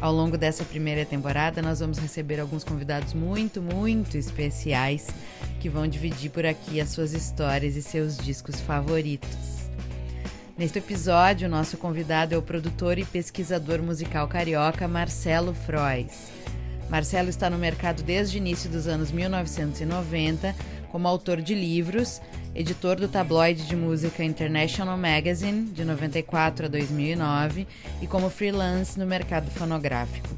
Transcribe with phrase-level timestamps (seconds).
[0.00, 5.08] Ao longo dessa primeira temporada, nós vamos receber alguns convidados muito, muito especiais
[5.60, 9.28] que vão dividir por aqui as suas histórias e seus discos favoritos.
[10.56, 16.32] Neste episódio, o nosso convidado é o produtor e pesquisador musical carioca Marcelo Frois.
[16.88, 20.54] Marcelo está no mercado desde o início dos anos 1990
[20.90, 22.20] como autor de livros,
[22.54, 27.66] editor do tabloide de música International Magazine de 94 a 2009
[28.02, 30.28] e como freelance no mercado fonográfico.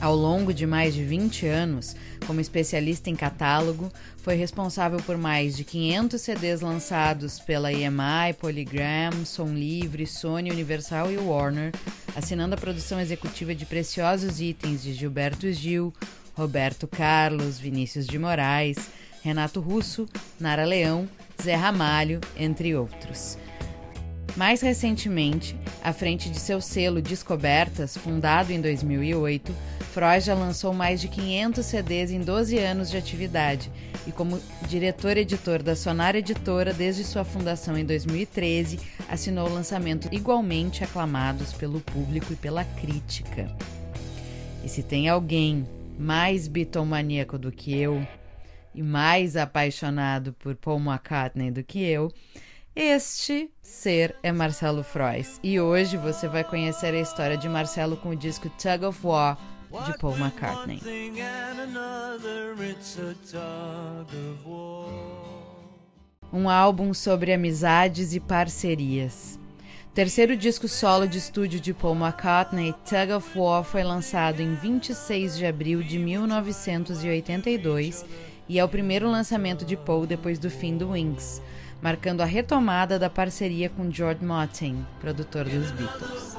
[0.00, 1.94] Ao longo de mais de 20 anos,
[2.26, 9.24] como especialista em catálogo, foi responsável por mais de 500 CDs lançados pela EMI, Polygram,
[9.24, 11.72] Som Livre, Sony, Universal e Warner,
[12.16, 15.92] assinando a produção executiva de preciosos itens de Gilberto Gil,
[16.34, 18.78] Roberto Carlos, Vinícius de Moraes,
[19.22, 21.08] Renato Russo, Nara Leão,
[21.40, 23.38] Zé Ramalho, entre outros.
[24.36, 29.54] Mais recentemente, à frente de seu selo Descobertas, fundado em 2008,
[29.92, 33.70] Freud já lançou mais de 500 CDs em 12 anos de atividade
[34.06, 41.52] e, como diretor-editor da Sonar Editora desde sua fundação em 2013, assinou lançamentos igualmente aclamados
[41.52, 43.54] pelo público e pela crítica.
[44.64, 48.02] E se tem alguém mais bitomaníaco do que eu
[48.74, 52.10] e mais apaixonado por Paul McCartney do que eu,
[52.74, 55.38] este ser é Marcelo Frois.
[55.42, 59.36] E hoje você vai conhecer a história de Marcelo com o disco Tug of War
[59.86, 60.80] de Paul McCartney.
[66.32, 69.38] Um álbum sobre amizades e parcerias.
[69.94, 75.36] Terceiro disco solo de estúdio de Paul McCartney, Tug of War foi lançado em 26
[75.36, 78.02] de abril de 1982
[78.48, 81.42] e é o primeiro lançamento de Paul depois do fim do Wings,
[81.80, 86.36] marcando a retomada da parceria com George Martin, produtor dos Beatles.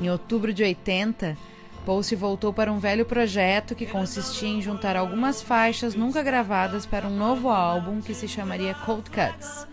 [0.00, 1.36] Em outubro de 80,
[1.84, 6.86] Paul se voltou para um velho projeto que consistia em juntar algumas faixas nunca gravadas
[6.86, 9.66] para um novo álbum que se chamaria Cold Cuts.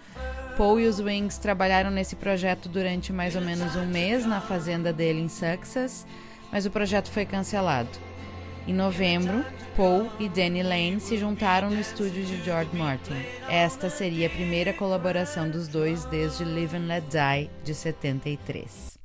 [0.58, 4.92] Paul e os Wings trabalharam nesse projeto durante mais ou menos um mês na fazenda
[4.92, 6.06] dele em Success,
[6.52, 8.11] mas o projeto foi cancelado.
[8.68, 9.44] Em novembro,
[9.76, 13.16] Paul e Danny Lane se juntaram no estúdio de George Martin.
[13.50, 19.00] Esta seria a primeira colaboração dos dois desde Live and Let Die de 73.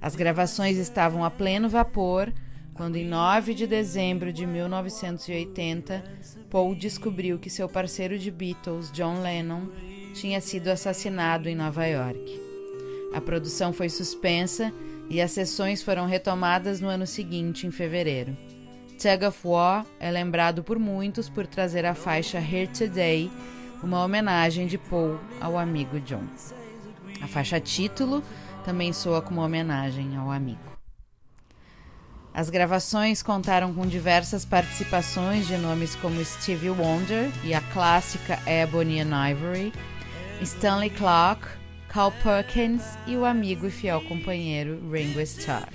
[0.00, 2.32] As gravações estavam a pleno vapor
[2.72, 6.02] quando, em 9 de dezembro de 1980,
[6.48, 9.66] Paul descobriu que seu parceiro de Beatles, John Lennon,
[10.14, 12.40] tinha sido assassinado em Nova York.
[13.12, 14.72] A produção foi suspensa
[15.08, 18.36] e as sessões foram retomadas no ano seguinte, em fevereiro.
[19.00, 23.30] Tug of War é lembrado por muitos por trazer a faixa Here Today,
[23.82, 26.24] uma homenagem de Paul ao amigo John.
[27.22, 28.22] A faixa título
[28.64, 30.68] também soa como homenagem ao amigo.
[32.34, 39.00] As gravações contaram com diversas participações de nomes como Stevie Wonder e a clássica Ebony
[39.00, 39.72] and Ivory,
[40.42, 41.48] Stanley Clark,
[41.88, 45.68] Carl Perkins e o amigo e fiel companheiro Ringo Starr.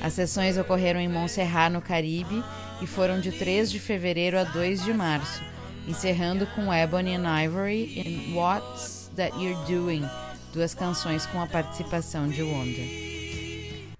[0.00, 2.42] As sessões ocorreram em Montserrat, no Caribe,
[2.80, 5.42] e foram de 3 de fevereiro a 2 de março,
[5.88, 10.08] encerrando com Ebony and Ivory e What's That You're Doing,
[10.52, 13.23] duas canções com a participação de Wonder.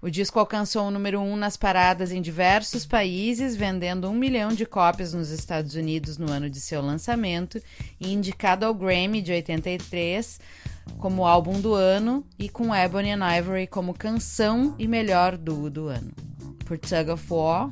[0.05, 4.49] O disco alcançou o número 1 um nas paradas em diversos países, vendendo um milhão
[4.49, 7.59] de cópias nos Estados Unidos no ano de seu lançamento
[7.99, 10.39] e indicado ao Grammy de 83
[10.99, 15.87] como álbum do ano e com Ebony and Ivory como canção e melhor duo do
[15.87, 16.11] ano.
[16.65, 17.67] Por Tug of War,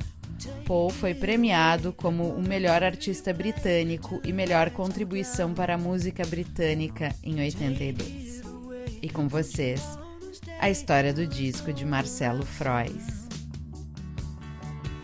[0.66, 7.14] Paul foi premiado como o melhor artista britânico e melhor contribuição para a música britânica
[7.22, 8.42] em 82.
[9.00, 10.02] E com vocês,
[10.64, 13.28] a história do disco de Marcelo Frois.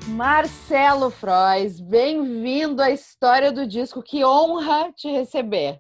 [0.07, 4.03] Marcelo Frois, bem-vindo à história do disco.
[4.03, 5.79] Que honra te receber.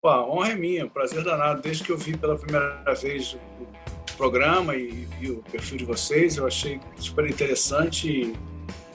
[0.00, 1.60] Pô, a honra é minha, um prazer danado.
[1.60, 6.38] Desde que eu vi pela primeira vez o programa e, e o perfil de vocês,
[6.38, 8.34] eu achei super interessante e,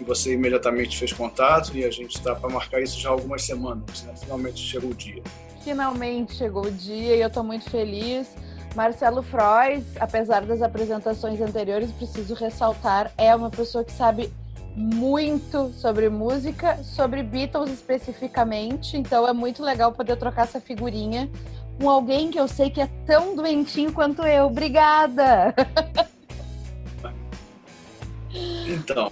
[0.02, 3.44] e você imediatamente fez contato e a gente está para marcar isso já há algumas
[3.44, 4.02] semanas.
[4.02, 4.16] Né?
[4.18, 5.22] Finalmente chegou o dia.
[5.64, 8.36] Finalmente chegou o dia e eu estou muito feliz.
[8.76, 14.32] Marcelo Frois, apesar das apresentações anteriores, preciso ressaltar, é uma pessoa que sabe
[14.76, 21.30] muito sobre música, sobre Beatles especificamente, então é muito legal poder trocar essa figurinha
[21.80, 24.46] com alguém que eu sei que é tão doentinho quanto eu.
[24.46, 25.54] Obrigada!
[28.32, 29.12] Então.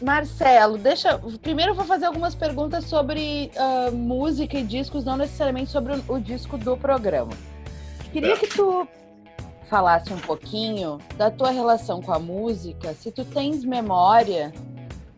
[0.00, 1.18] Marcelo, deixa.
[1.40, 6.14] Primeiro eu vou fazer algumas perguntas sobre uh, música e discos, não necessariamente sobre o,
[6.14, 7.32] o disco do programa.
[8.12, 8.36] Queria é.
[8.36, 8.86] que tu
[9.68, 14.52] falasse um pouquinho da tua relação com a música, se tu tens memória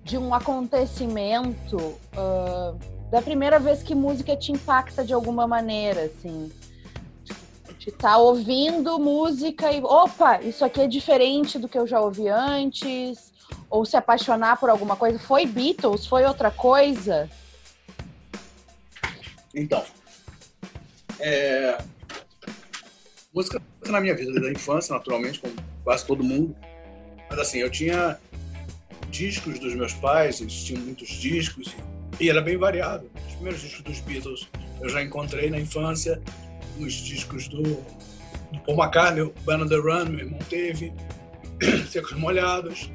[0.04, 2.78] de um acontecimento uh,
[3.10, 6.52] da primeira vez que música te impacta de alguma maneira, assim.
[7.78, 12.00] De estar tá ouvindo música e, opa, isso aqui é diferente do que eu já
[12.00, 13.32] ouvi antes,
[13.68, 15.18] ou se apaixonar por alguma coisa.
[15.18, 16.06] Foi Beatles?
[16.06, 17.28] Foi outra coisa?
[19.52, 19.82] Então,
[21.18, 21.76] é...
[23.34, 26.54] música na minha vida da infância, naturalmente, como quase todo mundo.
[27.28, 28.18] Mas assim, eu tinha
[29.10, 31.74] discos dos meus pais, eles tinham muitos discos
[32.20, 33.10] e era bem variado.
[33.28, 34.48] Os primeiros discos dos Beatles
[34.80, 36.20] eu já encontrei na infância,
[36.78, 40.92] os discos do, do Paul McCartney, o Band on the Run, meu irmão teve,
[41.90, 42.90] Secos Molhados,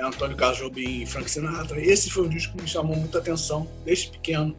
[0.00, 1.80] Antônio Carlos Jobim e Frank Sinatra.
[1.80, 4.56] Esse foi um disco que me chamou muita atenção desde pequeno.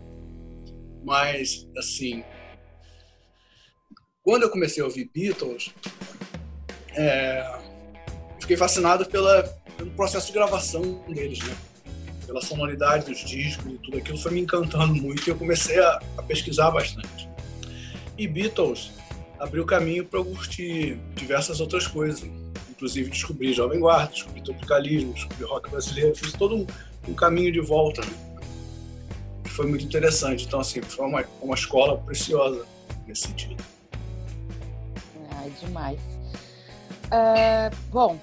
[1.03, 2.23] Mas, assim,
[4.23, 5.71] quando eu comecei a ouvir Beatles,
[6.95, 7.59] é,
[8.39, 9.43] fiquei fascinado pela,
[9.77, 11.55] pelo processo de gravação deles, né?
[12.25, 16.01] Pela sonoridade dos discos e tudo aquilo foi me encantando muito e eu comecei a,
[16.17, 17.29] a pesquisar bastante.
[18.17, 18.91] E Beatles
[19.37, 22.23] abriu caminho para eu curtir diversas outras coisas,
[22.69, 26.67] inclusive descobri Jovem Guarda, descobri tropicalismo, descobri rock brasileiro, fiz todo um,
[27.09, 28.33] um caminho de volta, né?
[29.53, 30.45] foi muito interessante.
[30.45, 32.65] Então, assim, foi uma, uma escola preciosa
[33.05, 33.63] nesse sentido.
[35.43, 35.99] Ah, demais.
[37.05, 38.17] Uh, bom,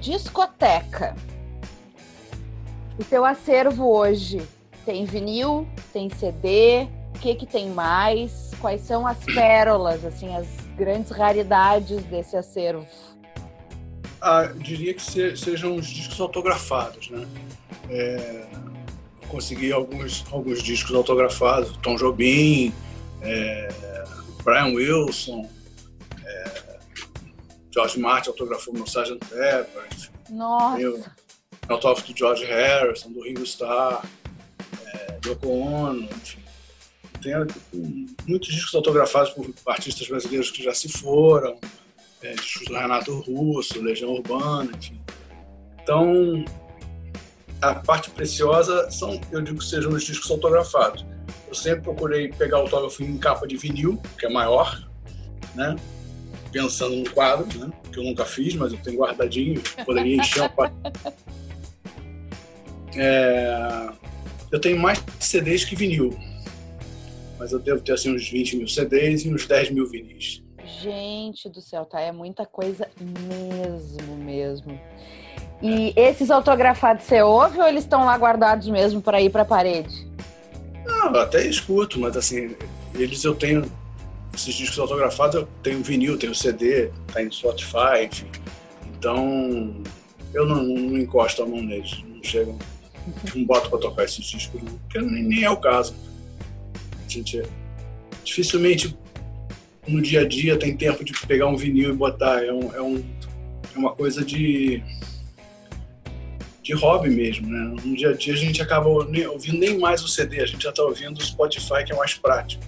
[0.00, 1.14] discoteca.
[2.98, 4.42] O teu acervo hoje
[4.84, 8.50] tem vinil, tem CD, o que que tem mais?
[8.60, 10.46] Quais são as pérolas, assim, as
[10.76, 12.86] grandes raridades desse acervo?
[14.20, 17.24] Ah, diria que se, sejam os discos autografados, né?
[17.88, 18.46] É,
[19.28, 22.72] consegui alguns, alguns discos autografados, Tom Jobim,
[23.22, 23.68] é,
[24.42, 25.48] Brian Wilson,
[27.78, 29.18] George Martin autografou meu Sgt.
[29.30, 29.88] Pepper,
[30.30, 30.80] Nossa!
[30.80, 31.04] Eu,
[31.68, 34.04] autógrafo do George Harrison, do Ringo Starr,
[34.84, 36.42] é, do Yoko Ono, enfim.
[37.22, 37.34] Tem
[38.26, 41.56] muitos discos autografados por artistas brasileiros que já se foram,
[42.20, 45.00] é, discos do Renato Russo, Legião Urbana, enfim.
[45.80, 46.44] Então,
[47.62, 51.06] a parte preciosa são, eu digo que sejam os discos autografados.
[51.46, 54.84] Eu sempre procurei pegar autógrafo em capa de vinil, que é maior,
[55.54, 55.76] né?
[56.52, 57.70] Pensando no quadro, né?
[57.92, 60.76] Que eu nunca fiz, mas eu tenho guardadinho, poderia encher uma quadro.
[62.96, 63.90] É...
[64.50, 66.18] Eu tenho mais CDs que vinil,
[67.38, 70.42] mas eu devo ter assim uns 20 mil CDs e uns 10 mil vinis.
[70.80, 72.00] Gente do céu, tá?
[72.00, 74.80] É muita coisa mesmo, mesmo.
[75.62, 79.46] E esses autografados você ouve ou eles estão lá guardados mesmo para ir para a
[79.46, 80.06] parede?
[80.84, 82.56] Não, eu até escuto, mas assim,
[82.94, 83.70] eles eu tenho
[84.38, 88.26] esses discos autografados, eu tenho vinil, tenho CD, tá em Spotify, enfim.
[88.96, 89.82] Então,
[90.32, 92.56] eu não, não encosto a mão neles, não chego,
[93.34, 95.94] não boto para tocar esses discos, porque nem, nem é o caso.
[97.04, 97.42] A gente
[98.22, 98.96] dificilmente
[99.86, 102.44] no dia a dia tem tempo de pegar um vinil e botar.
[102.44, 103.04] É, um, é, um,
[103.74, 104.82] é uma coisa de,
[106.62, 107.74] de hobby mesmo, né?
[107.82, 110.70] No dia a dia a gente acaba ouvindo nem mais o CD, a gente já
[110.70, 112.62] está ouvindo o Spotify, que é mais prático.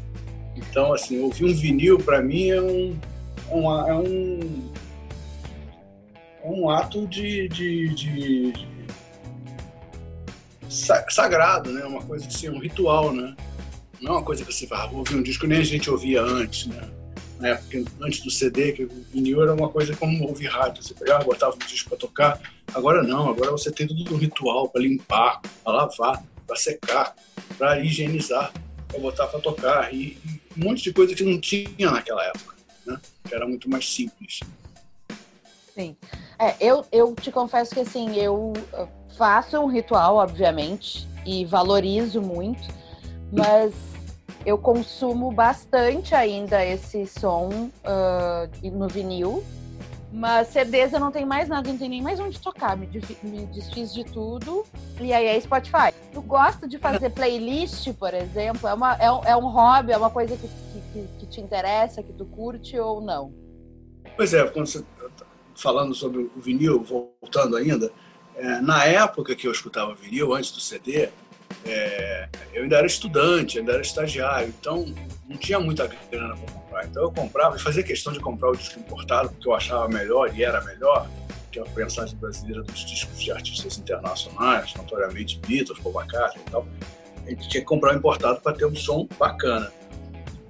[0.56, 2.98] Então, assim, ouvir um vinil para mim é um,
[3.50, 4.72] é, uma, é um,
[6.44, 8.68] é um ato de, de, de, de
[10.68, 11.84] sagrado, né?
[11.84, 13.34] Uma coisa assim, um ritual, né?
[14.00, 16.66] Não é uma coisa que você vai ouvir um disco nem a gente ouvia antes,
[16.66, 16.90] né?
[17.40, 20.82] na época antes do CD, que o vinil era uma coisa como ouvir rádio.
[20.82, 22.40] Você pegava, botava um disco para tocar.
[22.72, 27.14] Agora não, agora você tem tudo um ritual para limpar, para lavar, para secar,
[27.56, 28.52] para higienizar,
[28.98, 29.94] botar para tocar.
[29.94, 32.56] E, e, um monte de coisa que não tinha naquela época,
[32.86, 32.98] né?
[33.24, 34.40] que era muito mais simples.
[35.74, 35.96] Sim.
[36.38, 38.52] É, eu, eu te confesso que assim, eu
[39.16, 42.66] faço um ritual, obviamente, e valorizo muito,
[43.32, 43.72] mas
[44.44, 49.44] eu consumo bastante ainda esse som uh, no vinil,
[50.12, 52.86] mas CDs eu não tenho mais nada, não tenho nem mais onde tocar, me,
[53.22, 54.64] me desfiz de tudo.
[55.00, 55.92] E aí é Spotify.
[56.12, 58.68] Tu gosta de fazer playlist, por exemplo?
[58.68, 60.48] É, uma, é, um, é um hobby, é uma coisa que,
[60.92, 63.32] que, que te interessa, que tu curte ou não?
[64.16, 64.82] Pois é, quando você
[65.16, 65.24] tá
[65.54, 67.90] falando sobre o vinil, voltando ainda,
[68.36, 71.10] É, na época que eu escutava vinil, antes do CD,
[71.64, 74.86] é, eu ainda era estudante, ainda era estagiário, então
[75.28, 76.86] não tinha muita grana para comprar.
[76.86, 80.34] Então eu comprava e fazia questão de comprar o disco importado, porque eu achava melhor
[80.34, 81.08] e era melhor,
[81.50, 86.66] que é a mensagem brasileira dos discos de artistas internacionais, notoriamente Beatles, Paul e tal.
[87.26, 89.70] A gente tinha que comprar o importado para ter um som bacana.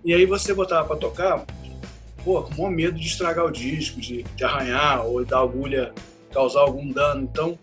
[0.04, 1.44] E aí você botava para tocar,
[2.24, 5.92] pô, com o medo de estragar o disco, de, de arranhar ou da agulha
[6.32, 7.22] causar algum dano.
[7.22, 7.58] Então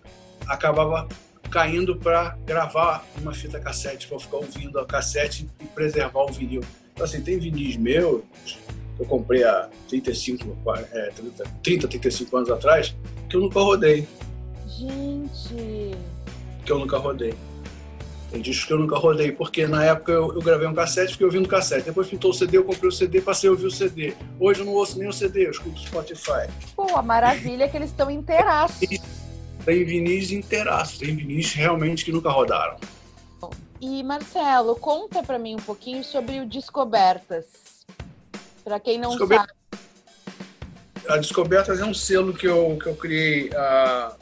[0.48, 1.08] acabava
[1.50, 6.62] caindo para gravar uma fita cassete, para ficar ouvindo a cassete e preservar o vinil.
[6.98, 10.58] Então, assim, tem vinis meus que eu comprei há 35,
[10.92, 12.96] é, 30, 30, 35 anos atrás,
[13.30, 14.08] que eu nunca rodei.
[14.66, 15.96] Gente!
[16.66, 17.36] Que eu nunca rodei.
[18.32, 21.28] Tem discos que eu nunca rodei, porque na época eu, eu gravei um cassete, fiquei
[21.28, 21.86] ouvindo cassete.
[21.86, 24.16] Depois pintou o CD, eu comprei o CD, passei a ouvir o CD.
[24.40, 26.50] Hoje eu não ouço nem o CD, eu escuto Spotify.
[26.76, 28.90] Pô, a maravilha é que eles estão inteiraços.
[29.64, 32.78] Tem vinis inteiraços, tem vinis realmente que nunca rodaram.
[33.80, 37.86] E Marcelo, conta para mim um pouquinho sobre o Descobertas.
[38.64, 39.54] Para quem não Descoberta...
[39.72, 39.84] sabe.
[41.08, 44.16] A Descobertas é um selo que eu, que eu criei há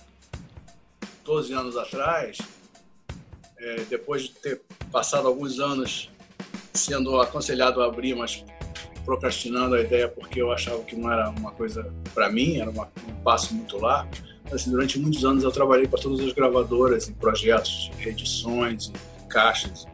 [1.24, 2.38] 12 anos atrás
[3.58, 6.12] é, depois de ter passado alguns anos
[6.74, 8.46] sendo aconselhado a abrir, mas
[9.04, 12.90] procrastinando a ideia porque eu achava que não era uma coisa para mim, era uma,
[13.08, 14.12] um passo muito largo.
[14.52, 19.14] Assim, durante muitos anos eu trabalhei para todas as gravadoras em projetos de reedições, em
[19.36, 19.86] caixas,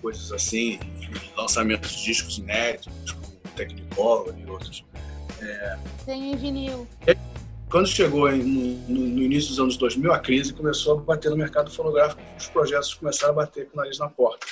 [0.00, 0.80] coisas assim,
[1.36, 4.86] lançamentos de discos inéditos, como Technicolor e outros.
[5.38, 5.78] É...
[6.06, 6.88] Tem em vinil.
[7.06, 7.14] É,
[7.70, 11.36] quando chegou no, no, no, início dos anos 2000, a crise começou a bater no
[11.36, 14.46] mercado fonográfico, os projetos começaram a bater com o nariz na porta.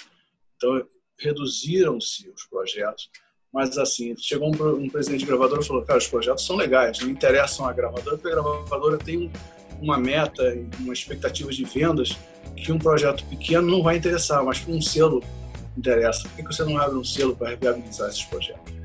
[0.57, 0.87] Então,
[1.19, 3.09] reduziram-se os projetos,
[3.51, 7.01] mas assim, chegou um, um presidente de gravadora e falou, cara, os projetos são legais,
[7.01, 9.33] não interessam a gravadora, porque a gravadora tem um,
[9.81, 12.17] uma meta, uma expectativa de vendas
[12.57, 15.23] que um projeto pequeno não vai interessar, mas para um selo
[15.77, 16.29] interessa.
[16.29, 18.79] Por que você não abre um selo para viabilizar esses projetos?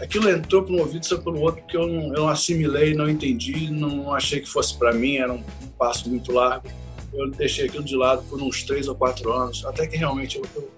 [0.00, 3.08] aquilo entrou por um ouvido e saiu outro, porque eu não, eu não assimilei, não
[3.08, 6.68] entendi, não achei que fosse para mim, era um, um, passo muito largo.
[7.12, 10.44] Eu deixei aquilo de lado por uns três ou quatro anos, até que realmente, eu,
[10.54, 10.70] eu,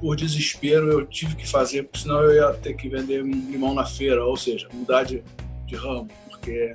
[0.00, 3.84] por desespero, eu tive que fazer, porque senão eu ia ter que vender limão na
[3.84, 5.22] feira, ou seja, mudar de,
[5.66, 6.74] de ramo, porque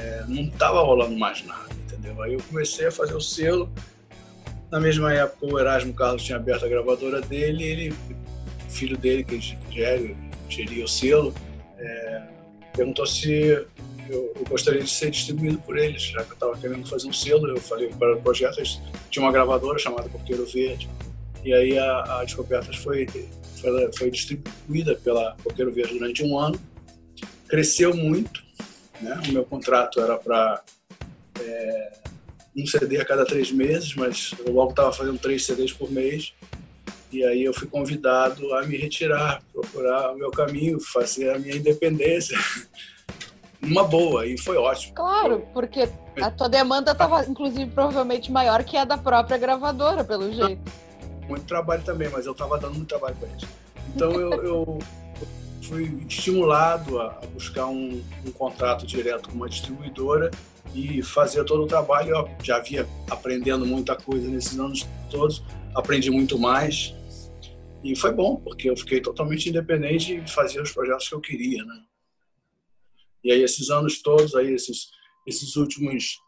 [0.00, 2.20] é, não estava rolando mais nada, entendeu?
[2.22, 3.70] Aí eu comecei a fazer o selo.
[4.70, 7.94] Na mesma época, o Erasmo Carlos tinha aberto a gravadora dele, ele,
[8.68, 10.16] filho dele, que é Gélio,
[10.48, 11.34] geria o selo,
[11.76, 12.22] é,
[12.74, 13.66] perguntou se eu,
[14.08, 17.48] eu, gostaria de ser distribuído por eles, já que eu estava querendo fazer um selo.
[17.48, 18.62] Eu falei para o projeto,
[19.10, 20.88] tinha uma gravadora chamada Coqueiro Verde,
[21.44, 23.06] e aí a, a Descobertas foi,
[23.60, 26.60] foi, foi distribuída pela Coqueiro Verde durante um ano,
[27.48, 28.49] cresceu muito,
[29.00, 29.20] né?
[29.28, 30.62] o meu contrato era para
[31.40, 31.92] é,
[32.56, 36.34] um CD a cada três meses, mas eu logo estava fazendo três CDs por mês,
[37.12, 41.56] e aí eu fui convidado a me retirar, procurar o meu caminho, fazer a minha
[41.56, 42.38] independência.
[43.62, 44.94] Uma boa, e foi ótimo.
[44.94, 45.86] Claro, porque
[46.18, 50.62] a tua demanda estava, inclusive, provavelmente maior que a da própria gravadora, pelo jeito.
[51.28, 53.44] Muito trabalho também, mas eu estava dando muito trabalho para eles.
[53.94, 54.78] Então eu, eu,
[55.70, 60.28] fui estimulado a buscar um, um contrato direto com uma distribuidora
[60.74, 62.10] e fazer todo o trabalho.
[62.10, 66.92] Eu já havia aprendendo muita coisa nesses anos todos, aprendi muito mais
[67.84, 71.64] e foi bom, porque eu fiquei totalmente independente e fazia os projetos que eu queria,
[71.64, 71.82] né?
[73.22, 74.88] E aí esses anos todos, aí esses,
[75.24, 76.18] esses últimos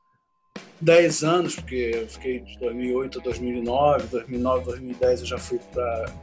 [0.81, 6.15] 10 anos, porque eu fiquei de 2008 a 2009, 2009 2010 eu já fui para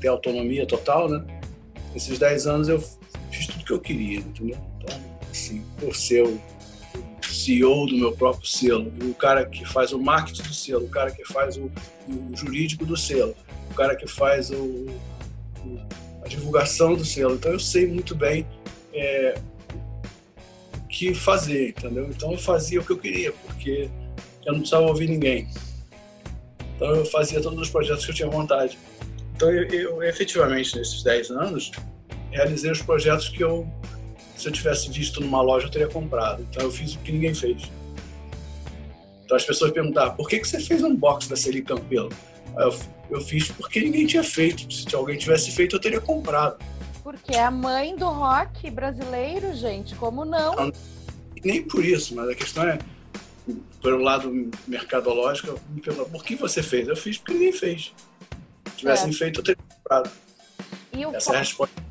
[0.00, 1.41] ter autonomia total, né?
[1.94, 2.80] Esses 10 anos eu
[3.30, 4.58] fiz tudo que eu queria, entendeu?
[4.78, 6.40] Então, assim, por ser o
[7.32, 11.10] CEO do meu próprio selo, o cara que faz o marketing do selo, o cara
[11.10, 11.70] que faz o,
[12.08, 13.34] o jurídico do selo,
[13.70, 15.80] o cara que faz o, o,
[16.24, 17.34] a divulgação do selo.
[17.34, 18.46] Então eu sei muito bem
[18.92, 19.34] é,
[20.76, 22.08] o que fazer, entendeu?
[22.08, 23.88] Então eu fazia o que eu queria, porque
[24.44, 25.48] eu não precisava ouvir ninguém.
[26.76, 28.78] Então eu fazia todos os projetos que eu tinha vontade.
[29.42, 31.72] Então eu, eu efetivamente, nesses 10 anos,
[32.30, 33.68] realizei os projetos que eu,
[34.36, 36.46] se eu tivesse visto numa loja, eu teria comprado.
[36.48, 37.60] Então eu fiz o que ninguém fez.
[39.24, 42.10] Então as pessoas perguntavam, por que, que você fez um box da Celi Campelo?
[42.56, 42.72] Eu,
[43.10, 44.72] eu fiz porque ninguém tinha feito.
[44.72, 46.64] Se alguém tivesse feito, eu teria comprado.
[47.02, 50.54] Porque é a mãe do rock brasileiro, gente, como não?
[50.54, 50.72] não
[51.42, 52.78] nem por isso, mas a questão é,
[53.82, 56.86] pelo lado mercadológico, me por que você fez?
[56.86, 57.92] Eu fiz porque ninguém fez.
[58.82, 59.12] Se tivessem é.
[59.12, 60.10] feito, eu teria comprado.
[60.92, 61.82] E o, Essa é a resposta.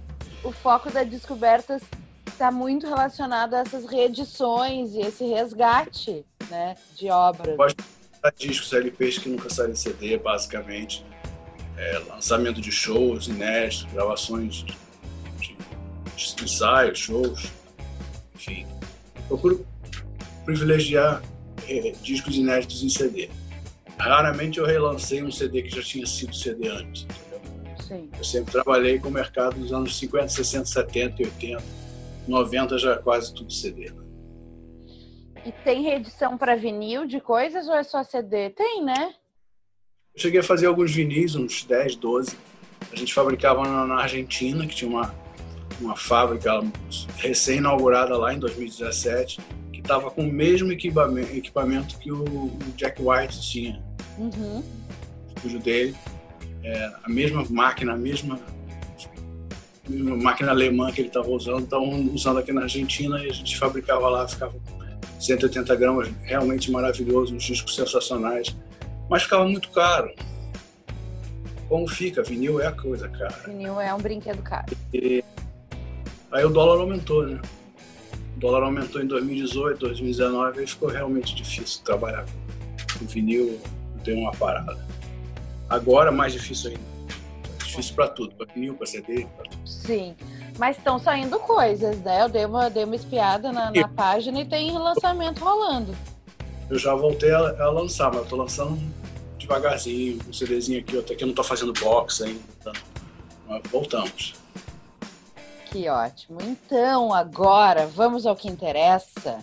[0.44, 1.80] o foco da descoberta
[2.28, 7.56] está muito relacionado a essas reedições e esse resgate né, de obras.
[8.38, 11.06] Discos LPs que nunca saem em CD, basicamente.
[11.78, 14.78] É, lançamento de shows inéditos, gravações de,
[15.40, 17.46] de ensaios, shows,
[18.36, 18.68] enfim.
[19.30, 19.66] Procuro
[20.44, 21.24] privilegiar
[21.68, 23.30] é, discos inéditos em CD.
[24.02, 27.06] Raramente eu relancei um CD que já tinha sido CD antes.
[27.88, 28.10] Sim.
[28.18, 31.64] Eu sempre trabalhei com o mercado dos anos 50, 60, 70 e 80.
[32.28, 33.92] 90 já é quase tudo CD.
[35.46, 38.50] E tem reedição para vinil de coisas ou é só CD?
[38.50, 39.14] Tem, né?
[40.16, 42.36] Eu cheguei a fazer alguns vinis, uns 10, 12.
[42.92, 45.14] A gente fabricava na Argentina, que tinha uma,
[45.80, 46.60] uma fábrica
[47.18, 49.40] recém-inaugurada lá em 2017,
[49.72, 53.91] que estava com o mesmo equipamento, equipamento que o Jack White tinha.
[54.22, 54.60] Uhum.
[54.60, 55.96] O estúdio dele.
[56.64, 58.40] É, a mesma máquina, a mesma,
[59.88, 63.34] a mesma máquina alemã que ele estava usando, estavam usando aqui na Argentina e a
[63.34, 64.54] gente fabricava lá, ficava
[65.20, 68.56] 180 gramas, realmente maravilhoso, uns discos sensacionais,
[69.10, 70.14] mas ficava muito caro.
[71.68, 72.22] Como fica?
[72.22, 73.34] Vinil é a coisa, cara.
[73.48, 74.76] Vinil é um brinquedo caro.
[74.94, 75.24] E
[76.32, 77.42] aí o dólar aumentou, né?
[78.36, 82.26] O dólar aumentou em 2018, 2019 e ficou realmente difícil trabalhar
[83.00, 83.60] com vinil,
[84.04, 84.78] tem uma parada.
[85.70, 86.92] Agora mais difícil ainda.
[87.64, 89.68] Difícil para tudo, para vinil, para CD, para tudo.
[89.68, 90.16] Sim.
[90.58, 92.22] Mas estão saindo coisas, né?
[92.22, 95.96] Eu dei uma, dei uma espiada na, na página e tem lançamento rolando.
[96.70, 98.78] Eu já voltei a, a lançar, mas eu tô lançando
[99.38, 102.40] devagarzinho, um CDzinho aqui, até que eu não tô fazendo box ainda.
[102.60, 102.74] Então,
[103.48, 104.34] mas voltamos.
[105.66, 106.40] Que ótimo.
[106.42, 109.40] Então, agora, vamos ao que interessa.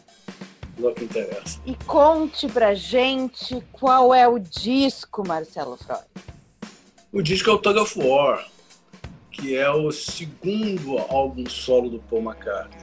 [0.83, 1.61] Ao que interessa.
[1.67, 6.05] E conte pra gente qual é o disco, Marcelo Freud.
[7.13, 8.45] O disco é o Tug of War
[9.39, 12.77] que é o segundo álbum solo do Paul McCartney.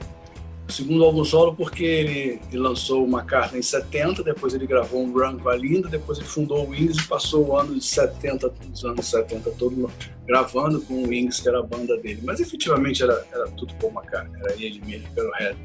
[0.68, 5.04] O segundo álbum solo porque ele, ele lançou o McCartney em 70, depois ele gravou
[5.04, 7.86] um run com a Linda, depois ele fundou o Wings e passou o ano de
[7.86, 9.92] 70, os anos 70 todo
[10.26, 12.22] gravando com o Wings, que era a banda dele.
[12.24, 15.62] Mas efetivamente era, era tudo Paul McCartney, era ele mesmo, pelo resto.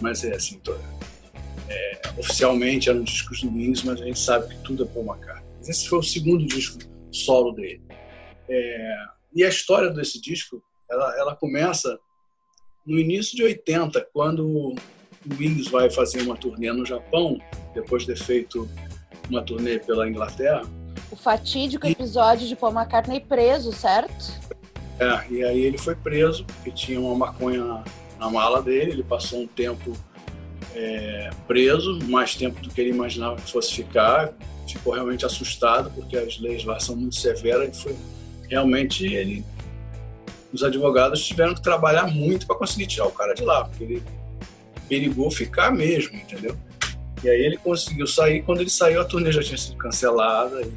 [0.00, 0.80] Mas é assim, toda,
[1.68, 5.50] é, oficialmente eram discos do Wings, mas a gente sabe que tudo é Paul McCartney.
[5.66, 6.78] Esse foi o segundo disco
[7.10, 7.82] solo dele.
[8.48, 8.96] É,
[9.34, 11.98] e a história desse disco, ela, ela começa
[12.86, 14.76] no início de 80, quando o
[15.38, 17.40] Wings vai fazer uma turnê no Japão,
[17.74, 18.68] depois de ter feito
[19.30, 20.62] uma turnê pela Inglaterra.
[21.10, 21.92] O fatídico e...
[21.92, 24.32] episódio de Paul McCartney preso, certo?
[24.98, 27.82] É, e aí ele foi preso, porque tinha uma maconha
[28.18, 29.92] na mala dele, ele passou um tempo
[30.74, 34.32] é, preso, mais tempo do que ele imaginava que fosse ficar,
[34.66, 37.96] ficou realmente assustado, porque as leis lá são muito severas, e foi
[38.48, 39.44] realmente ele,
[40.52, 44.02] os advogados tiveram que trabalhar muito para conseguir tirar o cara de lá, porque ele
[44.88, 46.56] perigou ficar mesmo, entendeu?
[47.22, 48.42] E aí ele conseguiu sair.
[48.42, 50.68] Quando ele saiu, a turnê já tinha sido cancelada.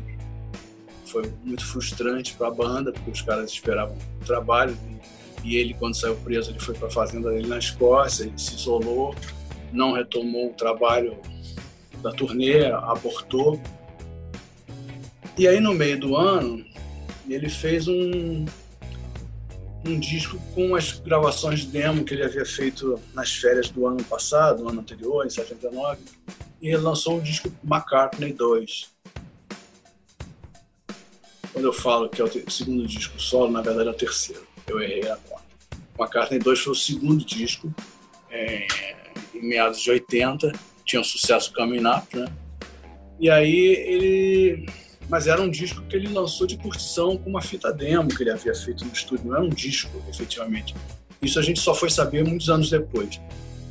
[1.07, 4.77] Foi muito frustrante para a banda, porque os caras esperavam o trabalho.
[5.43, 8.55] E ele, quando saiu preso, ele foi para a fazenda dele na Escócia, ele se
[8.55, 9.15] isolou,
[9.75, 11.17] não retomou o trabalho
[12.01, 13.61] da turnê, abortou.
[15.37, 16.65] E aí, no meio do ano,
[17.27, 18.45] ele fez um,
[19.85, 24.03] um disco com as gravações de demo que ele havia feito nas férias do ano
[24.03, 25.99] passado, do ano anterior, em 79,
[26.61, 28.95] e ele lançou o disco McCartney 2.
[31.51, 34.45] Quando eu falo que é o segundo disco solo, na verdade é o terceiro.
[34.67, 35.43] Eu errei a conta.
[35.97, 37.73] McCartney 2 foi o segundo disco,
[38.29, 38.67] é,
[39.37, 40.51] em meados de 80,
[40.85, 42.27] tinha um sucesso Coming Up, né?
[43.19, 43.55] E aí
[43.87, 44.65] ele
[45.07, 48.31] mas era um disco que ele lançou de curtição com uma fita demo que ele
[48.31, 50.73] havia feito no estúdio, não era um disco, efetivamente.
[51.21, 53.21] Isso a gente só foi saber muitos anos depois.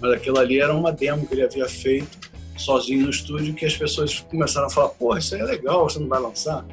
[0.01, 3.77] Mas aquilo ali era uma demo que ele havia feito sozinho no estúdio que as
[3.77, 6.65] pessoas começaram a falar: porra, isso aí é legal, você não vai lançar?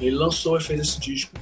[0.00, 1.32] Ele lançou e fez esse disco.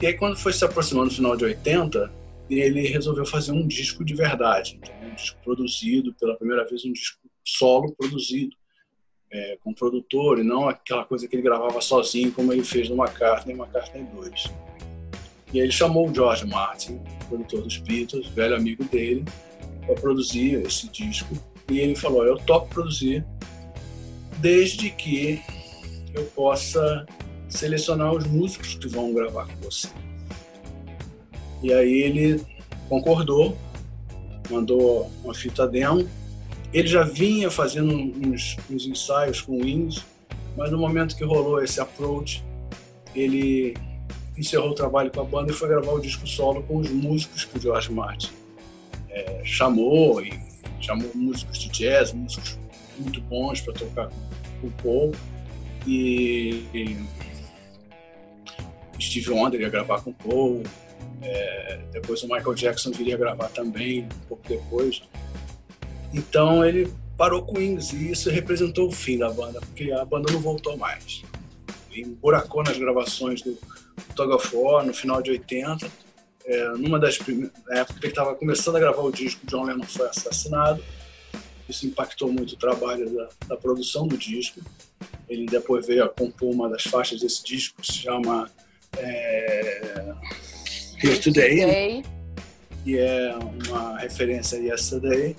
[0.00, 2.12] E aí, quando foi se aproximando do final de 80,
[2.50, 7.18] ele resolveu fazer um disco de verdade, um disco produzido, pela primeira vez, um disco
[7.44, 8.56] solo produzido
[9.30, 12.96] é, com produtor e não aquela coisa que ele gravava sozinho, como ele fez no
[12.96, 14.44] McCartney e McCartney 2.
[15.52, 19.24] E aí ele chamou o George Martin, produtor dos Beatles, velho amigo dele,
[19.84, 21.34] para produzir esse disco.
[21.70, 23.24] E ele falou: Eu topo produzir,
[24.38, 25.40] desde que
[26.14, 27.06] eu possa
[27.48, 29.88] selecionar os músicos que vão gravar com você.
[31.62, 32.42] E aí ele
[32.88, 33.56] concordou,
[34.50, 36.06] mandou uma fita demo
[36.72, 40.04] ele já vinha fazendo uns, uns ensaios com o Wings,
[40.56, 42.44] mas no momento que rolou esse approach,
[43.14, 43.74] ele
[44.36, 47.44] encerrou o trabalho com a banda e foi gravar o disco solo com os músicos
[47.44, 48.30] que o George Martin
[49.08, 50.38] é, chamou, e
[50.78, 52.58] chamou músicos de jazz, músicos
[52.98, 54.10] muito bons para tocar
[54.60, 55.12] com o Paul.
[55.86, 56.96] E, e
[59.00, 60.62] Steve Wonder ia gravar com o Paul.
[61.22, 65.02] É, depois o Michael Jackson viria gravar também, um pouco depois.
[66.12, 70.04] Então ele parou com o Wings e isso representou o fim da banda, porque a
[70.04, 71.22] banda não voltou mais.
[71.90, 73.58] Ele emburacou nas gravações do
[74.14, 75.90] Tug of War no final de 80.
[76.44, 79.64] É, numa das primeiras, na época que ele estava começando a gravar o disco, John
[79.64, 80.82] Lennon foi assassinado.
[81.68, 84.60] Isso impactou muito o trabalho da, da produção do disco.
[85.28, 88.48] Ele depois veio a compor uma das faixas desse disco, que se chama
[88.96, 90.14] é,
[91.02, 92.04] Here Today, Today,
[92.84, 93.36] que é
[93.68, 95.36] uma referência a Yesterday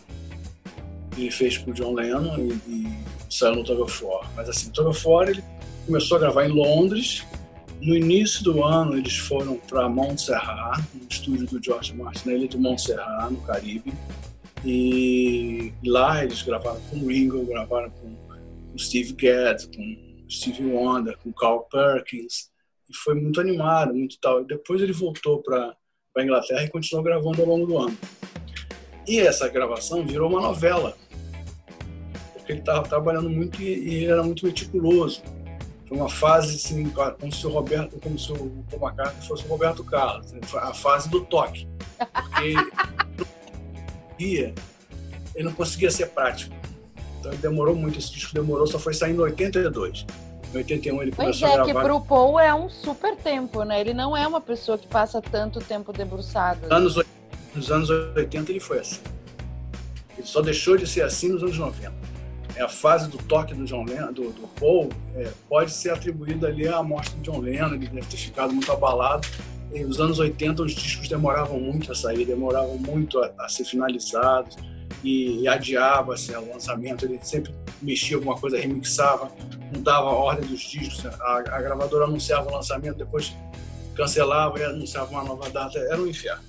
[1.17, 2.98] ele fez com o John Lennon e, e
[3.30, 4.32] saiu no Tug of War.
[4.36, 5.43] Mas assim, o Tug of War ele
[5.86, 7.26] começou a gravar em Londres.
[7.82, 12.48] No início do ano eles foram para Montserrat, no estúdio do George Martin, na ilha
[12.48, 13.93] de Montserrat, no Caribe.
[14.65, 19.98] E lá eles gravaram com Ringo, gravaram com, com Steve Gadd, com
[20.30, 22.50] Steve Wonder, com Carl Perkins.
[22.89, 24.41] E foi muito animado, muito tal.
[24.41, 25.76] E depois ele voltou para
[26.15, 27.97] a Inglaterra e continuou gravando ao longo do ano.
[29.08, 30.95] E essa gravação virou uma novela
[32.47, 35.21] porque ele estava trabalhando muito e, e era muito meticuloso.
[35.86, 39.47] Foi uma fase assim, como se o Roberto, como se o Paul McCartney fosse o
[39.47, 40.39] Roberto Carlos, né?
[40.56, 41.67] a fase do toque.
[41.97, 42.56] Porque
[44.17, 44.54] ele,
[45.43, 46.56] não conseguia ser prático.
[47.19, 50.06] Então demorou muito, esse disco demorou, só foi saindo em 82.
[50.58, 51.82] Em 81 ele pois começou é, a gravar.
[51.82, 53.80] que pro Paul é um super tempo, né?
[53.80, 56.62] Ele não é uma pessoa que passa tanto tempo debruçado.
[56.62, 57.06] Nos anos,
[57.56, 59.02] nos anos 80 ele foi assim.
[60.17, 62.08] Ele só deixou de ser assim nos anos 90
[62.58, 66.48] é a fase do toque do John Lennon, do, do Paul, é, pode ser atribuída
[66.48, 69.28] ali à morte do John Lennon, ele deve ter ficado muito abalado.
[69.72, 73.63] E nos anos 80 os discos demoravam muito a sair, demoravam muito a, a ser
[73.63, 74.58] finalizados
[75.04, 79.32] e, e adiava-se o lançamento, ele sempre mexia alguma coisa, remixava,
[79.73, 83.34] mudava a ordem dos discos, a, a gravadora anunciava o lançamento, depois
[83.95, 86.43] cancelava e anunciava uma nova data, era um inferno.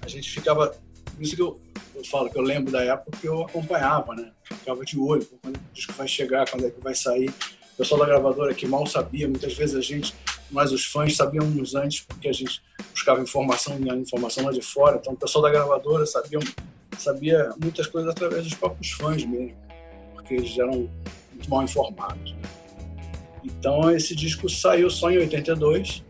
[0.00, 0.74] A gente ficava,
[1.18, 1.60] isso que eu,
[1.94, 4.30] eu falo que eu lembro da época que eu acompanhava, né?
[4.44, 7.28] Ficava de olho, quando o disco vai chegar, quando é que vai sair.
[7.28, 10.14] O pessoal da gravadora que mal sabia, muitas vezes a gente,
[10.50, 14.98] nós os fãs, sabíamos antes, porque a gente buscava informação, informação lá de fora.
[15.00, 16.38] Então o pessoal da gravadora sabia,
[16.98, 19.56] sabia muitas coisas através dos próprios fãs mesmo,
[20.12, 20.90] porque eles eram
[21.32, 22.32] muito mal informados.
[22.32, 22.42] Né?
[23.44, 26.04] Então esse disco saiu só em 82,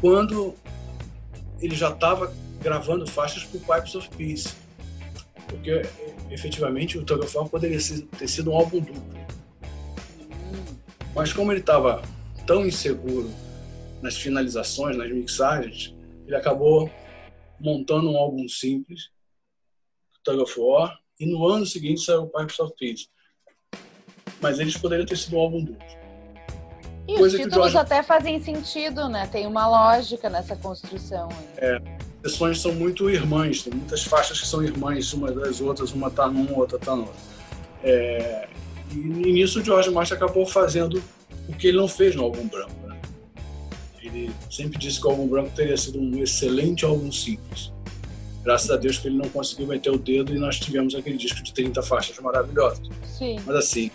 [0.00, 0.54] quando
[1.60, 4.54] ele já estava gravando faixas para Pipes of Peace.
[5.48, 5.82] Porque,
[6.30, 7.78] efetivamente, o Tug of War poderia
[8.18, 9.18] ter sido um álbum duplo.
[11.14, 12.02] Mas como ele estava
[12.46, 13.30] tão inseguro
[14.02, 15.94] nas finalizações, nas mixagens,
[16.26, 16.90] ele acabou
[17.58, 19.10] montando um álbum simples,
[20.28, 23.08] Tug of War, e no ano seguinte saiu o Pipes of Peace.
[24.40, 25.86] Mas eles poderiam ter sido um álbum duplo.
[27.08, 27.76] E Coisa os títulos George...
[27.78, 29.26] até fazem sentido, né?
[29.32, 31.28] Tem uma lógica nessa construção.
[31.56, 31.80] É,
[32.22, 36.28] sessões são muito irmãs, tem muitas faixas que são irmãs uma das outras, uma tá
[36.28, 37.20] num, outra tá no outro.
[37.82, 38.48] É,
[38.92, 41.02] e nisso o George Martin acabou fazendo
[41.48, 42.86] o que ele não fez no álbum branco.
[42.86, 43.00] Né?
[44.02, 47.72] Ele sempre disse que o álbum branco teria sido um excelente álbum simples.
[48.48, 51.42] Graças a Deus que ele não conseguiu meter o dedo e nós tivemos aquele disco
[51.42, 52.80] de 30 faixas maravilhosas.
[53.04, 53.36] Sim.
[53.44, 53.90] Mas assim,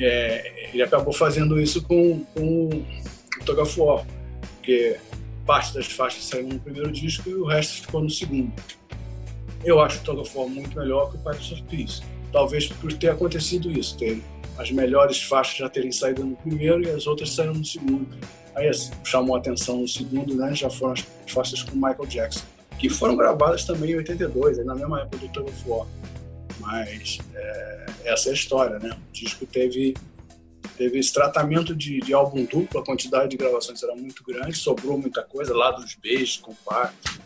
[0.00, 4.04] é, ele acabou fazendo isso com, com o War,
[4.56, 4.96] porque
[5.46, 8.52] parte das faixas saiu no primeiro disco e o resto ficou no segundo.
[9.64, 12.02] Eu acho o War muito melhor que o Pirates of Peace.
[12.32, 14.20] Talvez por ter acontecido isso, ter
[14.58, 18.08] as melhores faixas já terem saído no primeiro e as outras saíram no segundo.
[18.56, 22.44] Aí assim, chamou a atenção no segundo, né, já foram as faixas com Michael Jackson,
[22.82, 25.86] que foram gravadas também em 82, na mesma época do Tug of War.
[26.58, 28.90] Mas é, essa é a história, né?
[29.08, 29.94] O disco teve
[30.76, 34.98] teve esse tratamento de, de álbum duplo, a quantidade de gravações era muito grande, sobrou
[34.98, 37.20] muita coisa lá dos beijos, compactos,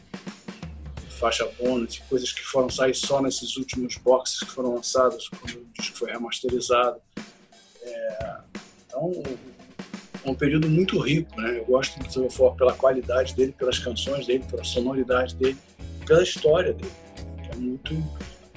[1.19, 5.67] faixa bônus, coisas que foram sair só nesses últimos boxes que foram lançados quando o
[5.73, 7.01] disco foi remasterizado.
[7.81, 8.37] É,
[8.87, 9.23] então,
[10.27, 11.59] é um período muito rico, né?
[11.59, 15.57] Eu gosto do Silver For pela qualidade dele, pelas canções dele, pela sonoridade dele,
[16.05, 16.93] pela história dele,
[17.43, 17.95] que é muito,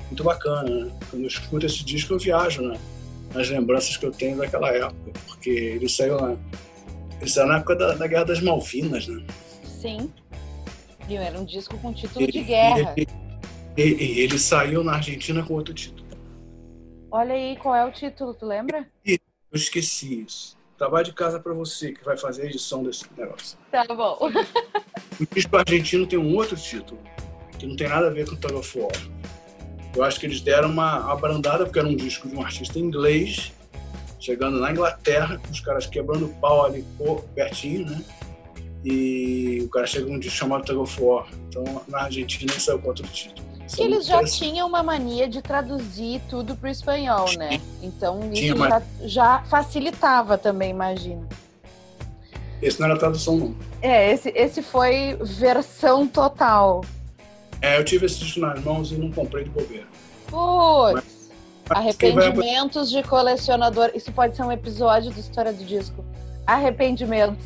[0.08, 0.91] muito bacana, né?
[1.10, 2.79] Quando eu escuto esse disco, eu viajo, né?
[3.34, 6.36] nas lembranças que eu tenho daquela época, porque ele saiu na,
[7.19, 9.23] ele saiu na época da, da Guerra das Malvinas, né?
[9.63, 10.12] Sim.
[11.08, 12.93] E era um disco com título de guerra.
[12.97, 16.08] E, e, ele saiu na Argentina com outro título.
[17.12, 18.88] Olha aí, qual é o título, tu lembra?
[19.05, 19.17] Eu
[19.53, 20.59] esqueci isso.
[20.79, 23.57] Trabalho de casa para você que vai fazer a edição desse negócio.
[23.69, 24.17] Tá bom.
[25.19, 27.01] o disco argentino tem um outro título,
[27.59, 28.91] que não tem nada a ver com o Tug of War.
[29.93, 33.51] Eu acho que eles deram uma abrandada, porque era um disco de um artista inglês,
[34.21, 36.85] chegando na Inglaterra, os caras quebrando pau ali
[37.35, 38.01] pertinho, né?
[38.85, 41.27] E o cara chega um disco chamado Tug of War.
[41.49, 43.48] Então, na Argentina, ele saiu com outro título.
[43.75, 47.62] Que eles já tinham uma mania de traduzir tudo para o espanhol, né?
[47.82, 51.27] Então, isso já, já facilitava também, imagino.
[52.62, 53.55] Esse não era tradução, não.
[53.82, 56.84] É, esse, esse foi versão total.
[57.62, 59.88] É, eu tive esse disco nas mãos e não comprei de bobeira.
[60.27, 61.29] Putz!
[61.69, 63.01] Arrependimentos vai...
[63.01, 63.91] de colecionador.
[63.93, 66.03] Isso pode ser um episódio da história do disco.
[66.45, 67.45] Arrependimentos.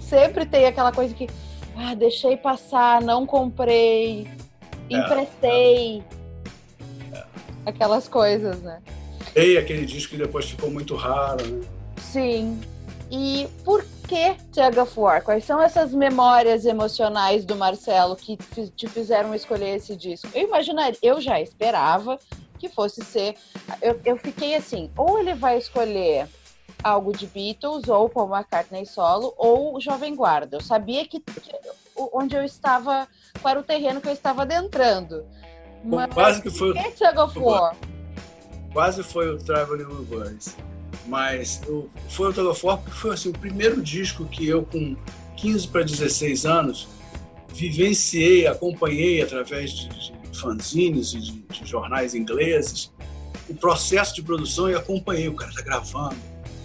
[0.00, 1.28] Sempre tem aquela coisa que.
[1.76, 4.28] Ah, deixei passar, não comprei,
[4.90, 6.02] emprestei.
[7.12, 7.24] É.
[7.66, 8.80] Aquelas coisas, né?
[9.36, 11.66] E aquele disco que depois ficou muito raro, né?
[11.98, 12.60] Sim.
[13.10, 15.22] E por que Tug of War?
[15.22, 18.36] Quais são essas memórias emocionais do Marcelo que
[18.76, 20.28] te fizeram escolher esse disco?
[20.34, 22.18] Eu imaginaria, eu já esperava
[22.58, 23.34] que fosse ser.
[23.80, 26.26] Eu, eu fiquei assim, ou ele vai escolher
[26.82, 30.56] algo de Beatles, ou Paul McCartney solo, ou Jovem Guarda.
[30.56, 31.22] Eu sabia que
[32.12, 33.08] onde eu estava,
[33.40, 35.24] qual era o terreno que eu estava adentrando.
[35.84, 36.74] Mas, quase que foi.
[36.74, 37.76] Que Tug of War?
[38.72, 40.56] Quase foi o Traveling Wilburys.
[41.06, 44.94] Mas eu, foi o Tegofor porque foi assim, o primeiro disco que eu, com
[45.36, 46.88] 15 para 16 anos,
[47.48, 52.92] vivenciei, acompanhei através de, de fanzines e de, de, jornais ingleses
[53.48, 55.28] o processo de produção e acompanhei.
[55.28, 56.16] O cara está gravando,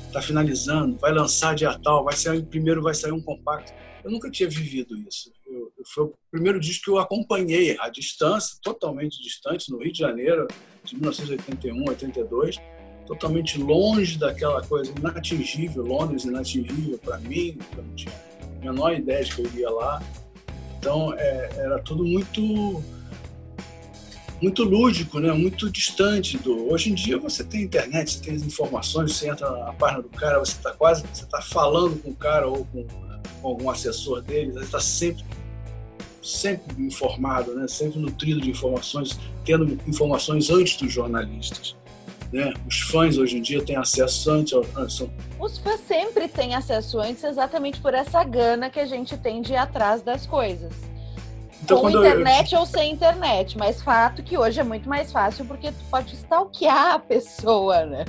[0.08, 3.72] está finalizando, vai lançar dia tal, vai sair primeiro vai sair um compacto.
[4.04, 5.32] Eu nunca tinha vivido isso.
[5.46, 10.00] Eu, foi o primeiro disco que eu acompanhei à distância, totalmente distante, no Rio de
[10.00, 10.48] Janeiro,
[10.84, 12.58] de 1981, 82
[13.06, 19.24] totalmente longe daquela coisa inatingível, Londres inatingível para mim, eu não tinha a menor ideia
[19.24, 20.02] de que eu iria lá.
[20.80, 22.84] Então é, era tudo muito
[24.42, 25.32] muito lúdico, né?
[25.32, 26.70] muito distante do.
[26.70, 30.10] Hoje em dia você tem internet, você tem as informações, você entra na página do
[30.10, 32.86] cara, você está quase, você está falando com o cara ou com,
[33.42, 35.24] com algum assessor dele, você está sempre
[36.24, 37.68] sempre informado, né?
[37.68, 41.76] sempre nutrido de informações, tendo informações antes dos jornalistas.
[42.32, 42.54] Né?
[42.68, 44.64] Os fãs hoje em dia têm acesso antes ao.
[45.40, 49.54] Os fãs sempre têm acesso antes, exatamente por essa gana que a gente tem de
[49.54, 50.74] ir atrás das coisas.
[51.62, 52.60] Então, Com internet eu...
[52.60, 56.96] ou sem internet, mas fato que hoje é muito mais fácil porque tu pode stalkear
[56.96, 58.06] a pessoa, né?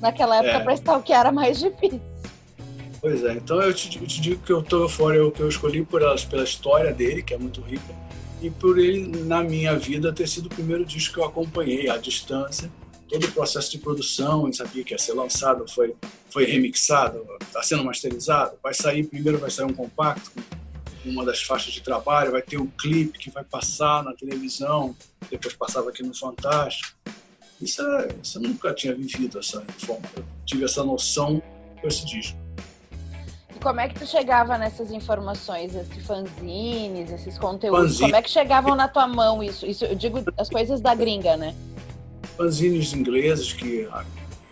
[0.00, 0.60] Naquela época, é.
[0.60, 2.13] para stalkear era mais difícil.
[3.04, 5.46] Pois é, então eu te, eu te digo que eu tô fora, eu, que eu
[5.46, 7.94] escolhi por elas, pela história dele, que é muito rica,
[8.40, 11.98] e por ele, na minha vida, ter sido o primeiro disco que eu acompanhei à
[11.98, 12.72] distância
[13.06, 15.94] todo o processo de produção, e sabia que ia ser lançado, foi,
[16.30, 20.30] foi remixado, está sendo masterizado, vai sair, primeiro vai sair um compacto
[21.02, 24.96] com uma das faixas de trabalho, vai ter um clipe que vai passar na televisão,
[25.30, 26.96] depois passava aqui no Fantástico.
[27.60, 30.08] Isso, é, isso eu nunca tinha vivido, essa forma.
[30.16, 31.42] Eu tive essa noção
[31.78, 32.43] com esse disco.
[33.54, 37.80] E como é que tu chegava nessas informações, esses fanzines, esses conteúdos?
[37.80, 38.00] Fanzine.
[38.10, 39.64] Como é que chegavam na tua mão isso?
[39.64, 41.54] Isso eu digo as coisas da gringa, né?
[42.36, 43.88] fanzines ingleses que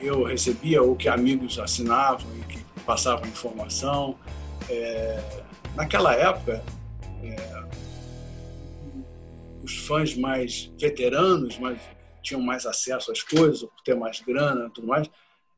[0.01, 4.17] eu recebia ou que amigos assinavam e que passavam informação.
[4.69, 5.43] É,
[5.75, 6.63] naquela época,
[7.23, 7.65] é,
[9.63, 11.79] os fãs mais veteranos, mais,
[12.23, 15.09] tinham mais acesso às coisas, por ter mais grana e tudo mais,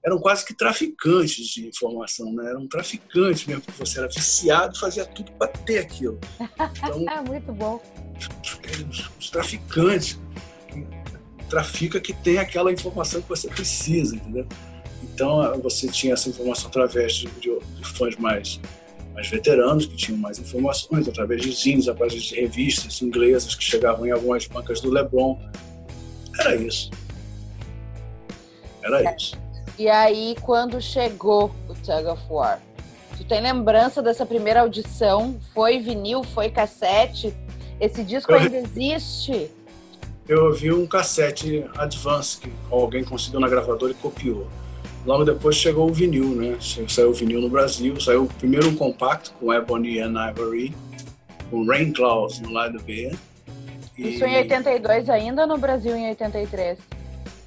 [0.05, 2.51] eram quase que traficantes de informação, né?
[2.51, 6.21] eram traficantes mesmo, porque você era viciado e fazia tudo para ter aquilo.
[6.39, 7.81] Então, é muito bom.
[8.91, 10.19] Os, os traficantes
[11.49, 14.47] trafica que tem aquela informação que você precisa, entendeu?
[15.03, 18.61] Então você tinha essa informação através de, de, de fãs mais
[19.15, 24.05] mais veteranos que tinham mais informações através de zines, através de revistas inglesas que chegavam
[24.05, 25.39] em algumas bancas do Leblon.
[26.41, 26.91] Era isso.
[28.83, 29.17] Era é.
[29.17, 29.44] isso.
[29.79, 32.61] E aí, quando chegou o Tug of War,
[33.17, 35.39] tu tem lembrança dessa primeira audição?
[35.53, 37.35] Foi vinil, foi cassete?
[37.81, 38.39] Esse disco Eu...
[38.39, 39.51] ainda existe?
[40.29, 44.47] eu ouvi um cassete Advance que alguém conseguiu na gravadora e copiou.
[45.05, 46.57] Logo depois chegou o vinil, né?
[46.89, 50.75] Saiu o vinil no Brasil, saiu primeiro um compacto com Ebony and Ivory,
[51.51, 53.13] com Rain Clouds no lado B.
[53.99, 54.15] E...
[54.15, 56.79] Isso em 82 ainda no Brasil em 83?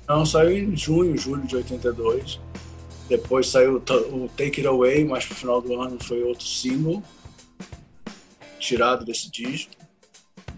[0.07, 2.39] Não, saiu em junho, julho de 82.
[3.09, 7.03] Depois saiu o Take It Away, mas pro final do ano foi outro single
[8.59, 9.71] tirado desse disco.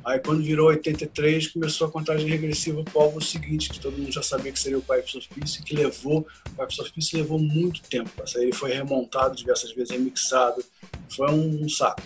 [0.03, 4.11] Aí quando virou 83, começou a contagem regressiva para o álbum seguinte, que todo mundo
[4.11, 7.37] já sabia que seria o Pipes of Peace, que levou, o Pipes of Peace levou
[7.37, 8.43] muito tempo para sair.
[8.43, 10.63] Ele foi remontado diversas vezes, remixado,
[11.09, 12.01] foi um, um saco.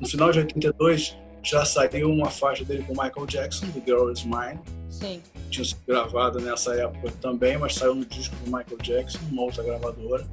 [0.00, 4.24] No final de 82, já saiu uma faixa dele com Michael Jackson, The Girl Is
[4.24, 4.60] Mine.
[4.90, 5.22] Sim.
[5.52, 9.62] Tinha sido gravado nessa época também, mas saiu no disco do Michael Jackson, uma outra
[9.62, 10.26] gravadora,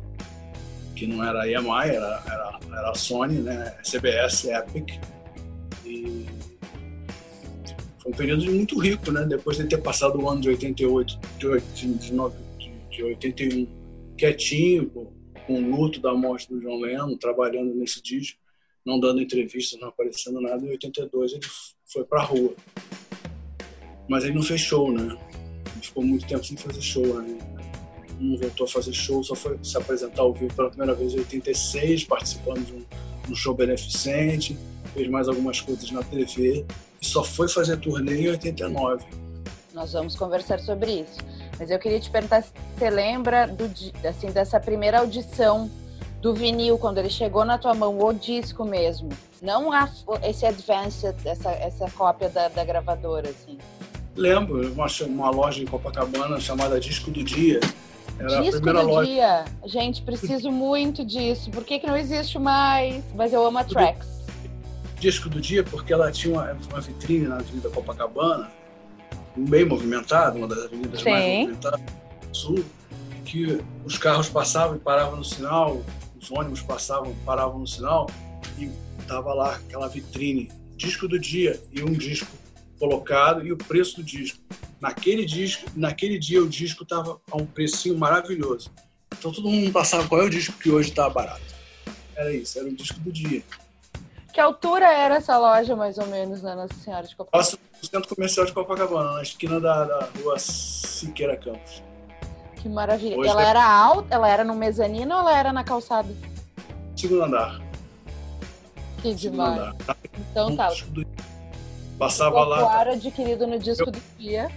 [0.96, 3.76] que não era a EMI, era, era, era a Sony, né?
[3.84, 4.98] CBS, Epic.
[5.86, 6.26] E
[7.98, 9.26] foi um período muito rico, né?
[9.26, 13.68] Depois de ter passado o ano de 88, de, de, de, de 81,
[14.18, 14.90] quietinho,
[15.46, 18.40] com o luto da morte do John Lennon, trabalhando nesse disco,
[18.86, 20.66] não dando entrevistas, não aparecendo nada.
[20.66, 21.46] Em 82 ele
[21.86, 22.56] foi para a rua.
[24.10, 25.16] Mas ele não fez show, né?
[25.74, 27.38] Ele ficou muito tempo sem fazer show, né?
[28.20, 31.20] Não voltou a fazer show, só foi se apresentar ao vivo pela primeira vez em
[31.20, 32.86] 86, participando de um,
[33.32, 34.58] um show beneficente,
[34.94, 36.66] fez mais algumas coisas na TV
[37.02, 39.06] e só foi fazer turnê em 89.
[39.74, 41.20] Nós vamos conversar sobre isso.
[41.60, 43.70] Mas eu queria te perguntar se você lembra do,
[44.08, 45.70] assim, dessa primeira audição
[46.22, 49.10] do vinil, quando ele chegou na tua mão, o disco mesmo.
[49.42, 49.90] Não a,
[50.24, 53.58] esse advanced, essa, essa cópia da, da gravadora, assim.
[54.20, 57.62] Lembro, uma, uma loja em Copacabana chamada Disco do Dia.
[58.20, 59.10] Era Disco a primeira do loja.
[59.10, 59.46] dia.
[59.66, 61.50] Gente, preciso muito disso.
[61.50, 63.02] Por que, que não existe mais?
[63.16, 64.20] Mas eu amo a Trax.
[65.00, 68.52] Disco do Dia porque ela tinha uma, uma vitrine na Avenida Copacabana,
[69.38, 71.12] bem movimentada, uma das avenidas Sim.
[71.12, 72.66] mais movimentadas do Sul,
[73.24, 75.82] que os carros passavam e paravam no sinal,
[76.22, 78.10] os ônibus passavam e paravam no sinal,
[78.58, 78.70] e
[79.08, 82.39] tava lá aquela vitrine, disco do dia e um disco
[82.80, 84.40] colocado e o preço do disco.
[84.80, 88.72] Naquele disco, naquele dia o disco estava a um precinho maravilhoso.
[89.18, 91.42] Então todo mundo passava qual é o disco que hoje está barato.
[92.16, 93.44] Era isso, era o disco do dia.
[94.34, 97.44] Que altura era essa loja, mais ou menos, na Nossa Senhora de Copacabana?
[97.44, 101.84] Passa no centro comercial de Copacabana, na esquina da, da rua Siqueira Campos.
[102.56, 103.18] Que maravilha.
[103.18, 103.50] Hoje ela é...
[103.50, 104.14] era alta?
[104.14, 106.14] Ela era no mezanino ou ela era na calçada?
[106.96, 107.60] Segundo andar.
[109.02, 109.76] Que demais.
[110.32, 110.70] Então tá.
[112.00, 112.60] Passava lá.
[112.60, 113.92] Claro, adquirido no disco eu...
[113.92, 114.50] do dia.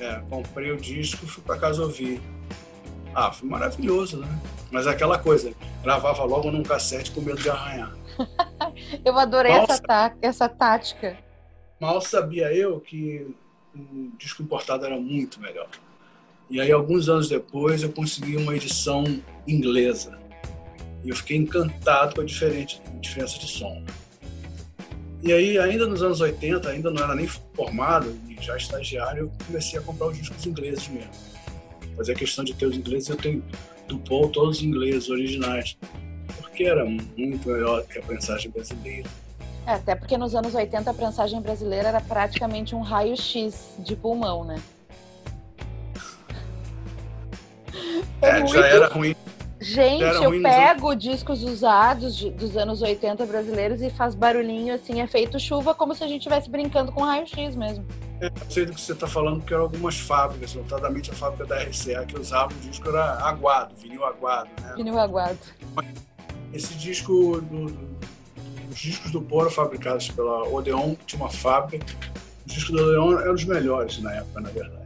[0.00, 2.20] É, comprei o disco, fui para casa ouvir.
[3.14, 4.28] Ah, foi maravilhoso, né?
[4.70, 5.52] Mas é aquela coisa,
[5.82, 7.94] gravava logo num cassete com medo de arranhar.
[9.04, 11.16] eu adorei essa, tá, essa tática.
[11.78, 13.34] Mal sabia eu que
[13.74, 15.68] o disco importado era muito melhor.
[16.50, 19.04] E aí, alguns anos depois, eu consegui uma edição
[19.46, 20.18] inglesa.
[21.04, 23.84] E eu fiquei encantado com a diferença de som.
[25.22, 29.46] E aí, ainda nos anos 80, ainda não era nem formado, e já estagiário, eu
[29.46, 31.12] comecei a comprar os discos ingleses mesmo.
[31.96, 33.44] Fazer a questão de ter os ingleses, eu tenho
[33.86, 35.78] do Paul todos os ingleses originais,
[36.40, 39.08] porque era muito melhor que a prensagem brasileira.
[39.64, 44.44] É, até porque nos anos 80 a prensagem brasileira era praticamente um raio-x de pulmão,
[44.44, 44.60] né?
[48.20, 48.54] É, muito...
[48.54, 49.14] já era ruim
[49.62, 55.06] Gente, eu pego discos usados de, dos anos 80 brasileiros e faz barulhinho assim, é
[55.06, 57.86] feito chuva, como se a gente estivesse brincando com raio-x mesmo.
[58.20, 61.62] Eu sei do que você está falando, porque eram algumas fábricas, notadamente a fábrica da
[61.62, 64.50] RCA, que usava o disco era aguado, vinil aguado.
[64.60, 64.74] Né?
[64.76, 65.38] Vinil aguado.
[66.52, 67.98] Esse disco, do, do,
[68.70, 71.86] os discos do Poro fabricados pela Odeon, que tinha uma fábrica,
[72.46, 74.82] os discos do Odeon eram os melhores na época, na verdade.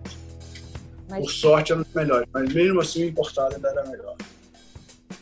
[1.08, 1.20] Mas...
[1.20, 4.16] Por sorte eram os melhores, mas mesmo assim o importado ainda era melhor.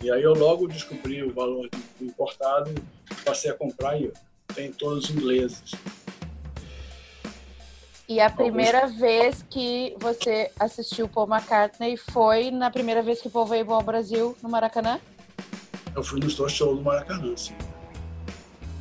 [0.04, 2.70] E aí eu logo descobri o valor do importado
[3.24, 4.12] passei a comprar e
[4.54, 5.72] tem todos os ingleses.
[8.06, 9.00] E a primeira Alguns...
[9.00, 13.82] vez que você assistiu Paul McCartney foi na primeira vez que o Paul veio ao
[13.82, 15.00] Brasil, no Maracanã?
[15.96, 17.54] Eu fui nos dois shows do Maracanã, sim.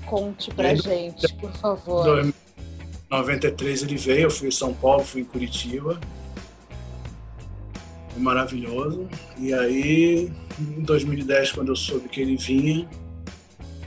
[0.06, 2.26] Conte pra gente, por favor.
[2.26, 2.34] Em
[3.10, 5.98] 93 ele veio, eu fui em São Paulo, fui em Curitiba
[8.17, 9.08] maravilhoso.
[9.38, 12.88] E aí, em 2010, quando eu soube que ele vinha,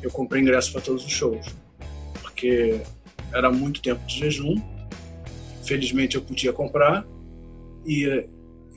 [0.02, 1.46] eu comprei ingresso para todos os shows,
[2.22, 2.80] porque
[3.32, 4.54] era muito tempo de jejum.
[5.64, 7.04] Felizmente eu podia comprar
[7.84, 8.26] e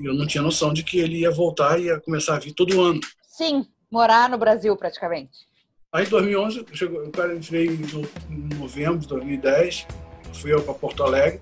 [0.01, 2.81] eu não tinha noção de que ele ia voltar e ia começar a vir todo
[2.81, 2.99] ano.
[3.27, 5.47] Sim, morar no Brasil praticamente.
[5.91, 9.87] Aí em 2011, chegou, o cara veio em novembro de 2010,
[10.33, 11.41] fui eu para Porto Alegre,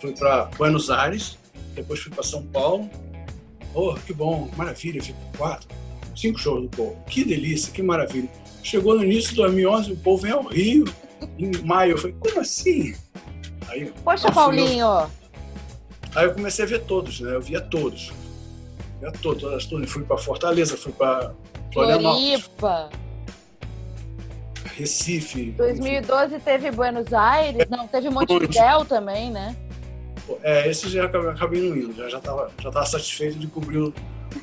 [0.00, 1.38] fui para Buenos Aires,
[1.74, 2.88] depois fui para São Paulo,
[3.74, 5.68] Oh, que bom, maravilha, fico quatro,
[6.14, 6.96] cinco shows do povo.
[7.08, 8.28] Que delícia, que maravilha.
[8.62, 10.84] Chegou no início de 2011, o povo vem ao Rio,
[11.38, 11.92] em maio.
[11.92, 12.94] Eu falei, como assim?
[13.68, 14.86] Aí, Poxa, Paulinho!
[14.86, 15.10] Eu...
[16.14, 17.34] Aí eu comecei a ver todos, né?
[17.34, 18.12] Eu via todos.
[19.00, 19.90] Via todos, todas as turmas.
[19.90, 21.34] Fui para Fortaleza, fui para
[21.72, 22.48] Florianópolis.
[24.76, 25.52] Recife.
[25.52, 26.44] 2012 enfim.
[26.44, 29.56] teve Buenos Aires, não, teve Montevidéu também, né?
[30.42, 33.94] É, esse já acabei não indo, já estava já já satisfeito de cobrir o,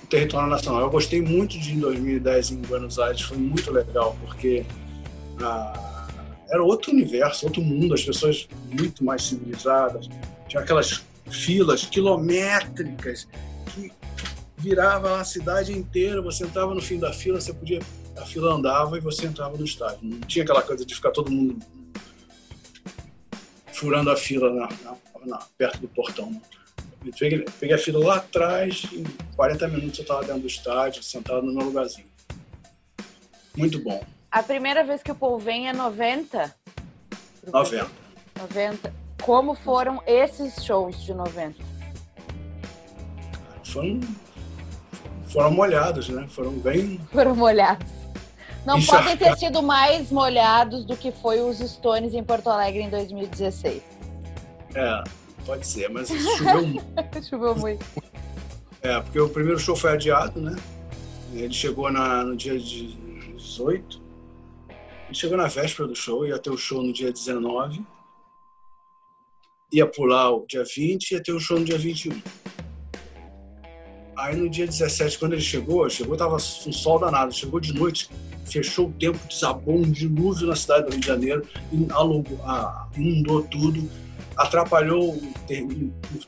[0.10, 0.82] território nacional.
[0.82, 4.66] Eu gostei muito de em 2010 em Buenos Aires, foi muito legal, porque
[5.42, 6.08] ah,
[6.50, 10.10] era outro universo, outro mundo, as pessoas muito mais civilizadas,
[10.48, 13.28] tinha aquelas filas quilométricas
[13.74, 13.92] que
[14.58, 16.22] virava a cidade inteira.
[16.22, 17.80] Você entrava no fim da fila, você podia.
[18.16, 20.00] A fila andava e você entrava no estádio.
[20.04, 21.58] Não tinha aquela coisa de ficar todo mundo
[23.74, 24.96] furando a fila na, na,
[25.26, 26.42] na, perto do portão.
[27.06, 29.04] Eu peguei, peguei, a fila lá atrás, em
[29.36, 32.08] 40 minutos eu estava dentro do estádio, sentado no meu lugarzinho.
[33.56, 34.04] Muito bom.
[34.32, 36.56] A primeira vez que o Paul vem é 90?
[37.52, 37.92] 90.
[38.40, 38.94] 90.
[39.22, 41.64] Como foram esses shows de 90?
[43.64, 44.00] Foram,
[45.28, 46.28] foram molhados, né?
[46.30, 47.00] Foram bem.
[47.12, 47.92] Foram molhados.
[48.66, 52.90] Não podem ter sido mais molhados do que foi os Stones em Porto Alegre em
[52.90, 53.84] 2016.
[54.76, 55.04] É,
[55.46, 57.24] pode ser, mas choveu muito.
[57.30, 57.86] choveu muito.
[58.82, 60.56] É, porque o primeiro show foi adiado, né?
[61.34, 64.02] Ele chegou na, no dia 18.
[65.06, 67.82] Ele chegou na véspera do show, ia ter o show no dia 19.
[69.72, 72.22] Ia pular o dia 20 e ia ter o show no dia 21.
[74.16, 78.10] Aí no dia 17, quando ele chegou, chegou, tava um sol danado, chegou de noite,
[78.46, 81.48] fechou o tempo, desabou um dilúvio na cidade do Rio de Janeiro,
[82.96, 83.90] inundou tudo,
[84.38, 85.34] atrapalhou o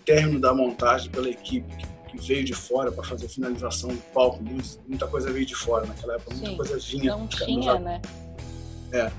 [0.06, 1.74] término da montagem pela equipe
[2.10, 4.44] que veio de fora para fazer a finalização do palco,
[4.88, 7.18] muita coisa veio de fora naquela época, muita Sim, coisa vinha.
[7.18, 8.02] Não tinha, né?
[8.92, 9.12] É.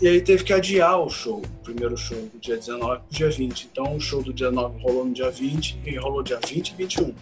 [0.00, 3.10] E aí teve que adiar o show, o primeiro show do dia 19 para o
[3.10, 3.68] dia 20.
[3.70, 6.74] Então o show do dia 19 rolou no dia 20 e rolou dia 20 e
[6.74, 7.14] 21.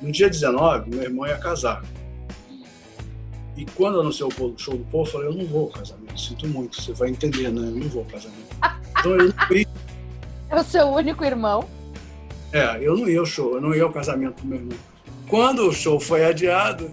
[0.00, 1.84] No dia 19, meu irmão ia casar.
[3.56, 6.46] E quando anunciou o show do povo, eu falei, eu não vou ao casamento, sinto
[6.46, 7.60] muito, você vai entender, né?
[7.60, 8.56] Eu não vou ao casamento.
[9.00, 9.66] Então eu não fui.
[10.50, 11.68] É o seu único irmão?
[12.52, 14.78] É, eu não ia ao show, eu não ia ao casamento do meu irmão.
[15.28, 16.90] Quando o show foi adiado,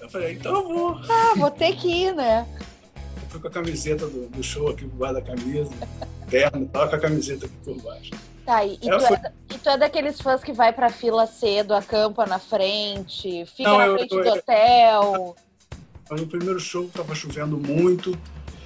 [0.00, 1.00] eu falei, então eu vou.
[1.08, 2.46] Ah, vou ter que ir, né?
[2.96, 5.70] Eu fui com a camiseta do, do show aqui por baixo da camisa,
[6.30, 8.10] terno e tal, com a camiseta aqui por baixo.
[8.46, 9.16] Tá, e, e, tu fui...
[9.16, 13.68] é, e, tu é, daqueles fãs que vai pra fila cedo, acampa na frente, fica
[13.68, 15.36] não, na frente eu, do hotel.
[16.10, 18.18] No primeiro show tava chovendo muito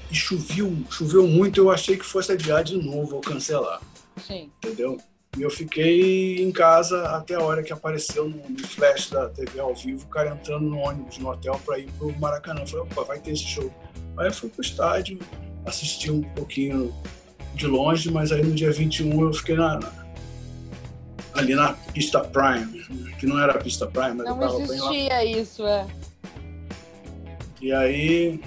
[0.09, 1.59] e choveu, choveu muito.
[1.59, 3.81] Eu achei que fosse adiar de novo ou cancelar.
[4.17, 4.51] Sim.
[4.59, 4.99] Entendeu?
[5.37, 9.75] E eu fiquei em casa até a hora que apareceu no, flash da TV ao
[9.75, 12.61] vivo, o cara entrando no ônibus no hotel para ir pro Maracanã.
[12.61, 13.73] Eu falei, opa, vai ter esse show.
[14.19, 15.19] Aí eu fui pro estádio,
[15.65, 16.95] assisti um pouquinho
[17.55, 19.81] de longe, mas aí no dia 21 eu fiquei na,
[21.35, 22.83] ali na pista Prime,
[23.19, 25.87] que não era a pista Prime, mas não eu tava existia isso, é.
[27.63, 28.41] E aí.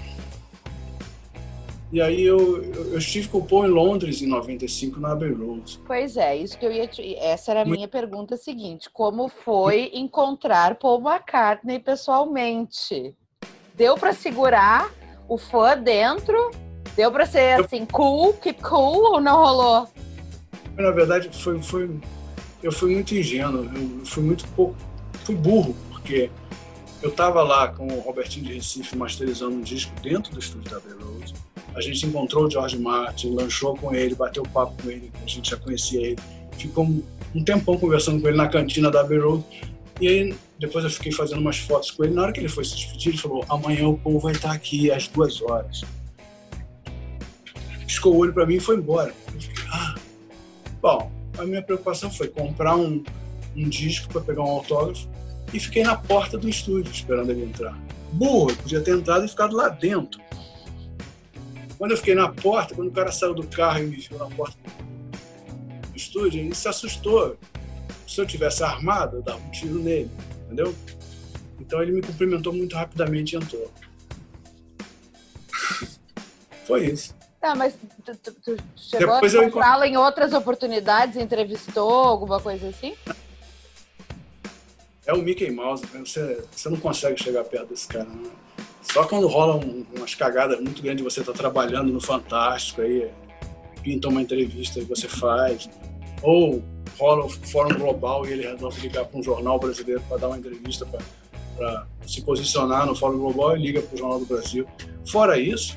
[1.92, 5.80] E aí eu, eu, estive com o Paul em Londres em 95 na Abbey Road.
[5.86, 7.14] Pois é, isso que eu ia te...
[7.14, 8.90] Essa era a minha pergunta seguinte.
[8.92, 13.14] Como foi encontrar Paul McCartney pessoalmente?
[13.76, 14.92] Deu para segurar
[15.28, 16.50] o fã dentro?
[16.96, 19.88] Deu para ser assim, cool, keep cool ou não rolou?
[20.76, 21.90] Na verdade, foi, foi,
[22.62, 24.74] eu fui muito ingênuo, eu fui muito pouco,
[25.24, 26.30] fui burro, porque
[27.02, 30.78] eu estava lá com o Robertinho de Recife masterizando um disco dentro do estúdio da
[30.78, 31.34] Abbey Road.
[31.76, 35.50] A gente encontrou o George Martin, lanchou com ele, bateu papo com ele, a gente
[35.50, 36.18] já conhecia ele.
[36.56, 36.86] Ficou
[37.34, 39.44] um tempão conversando com ele na cantina da Abbey Road.
[40.00, 42.14] E aí, depois eu fiquei fazendo umas fotos com ele.
[42.14, 44.90] Na hora que ele foi se despedir, ele falou: amanhã o povo vai estar aqui
[44.90, 45.82] às duas horas.
[47.86, 49.12] Piscou o olho para mim e foi embora.
[49.38, 49.94] Fiquei, ah.
[50.80, 53.04] Bom, a minha preocupação foi comprar um,
[53.54, 55.06] um disco para pegar um autógrafo
[55.52, 57.78] e fiquei na porta do estúdio esperando ele entrar.
[58.12, 60.20] Burro, eu podia ter entrado e ficado lá dentro.
[61.78, 64.26] Quando eu fiquei na porta, quando o cara saiu do carro e me viu na
[64.26, 64.56] porta
[65.90, 67.36] do estúdio, ele se assustou.
[68.06, 70.10] Se eu tivesse armado, eu dava um tiro nele,
[70.44, 70.74] entendeu?
[71.60, 73.70] Então ele me cumprimentou muito rapidamente e entrou.
[76.66, 77.14] Foi isso.
[77.40, 77.74] Tá, mas
[78.04, 82.94] tu, tu, tu chegou Depois a encontrá-lo em outras oportunidades, entrevistou, alguma coisa assim?
[85.06, 86.00] é o Mickey Mouse, né?
[86.04, 88.04] você, você não consegue chegar perto desse cara.
[88.04, 88.28] Né?
[88.92, 93.10] Só quando rola um, umas cagadas muito grandes, você está trabalhando no Fantástico, aí
[93.82, 95.68] pinta uma entrevista e você faz.
[96.22, 96.62] Ou
[96.98, 100.38] rola o Fórum Global e ele resolve ligar para um jornal brasileiro para dar uma
[100.38, 104.66] entrevista para se posicionar no Fórum Global e liga para o Jornal do Brasil.
[105.06, 105.76] Fora isso,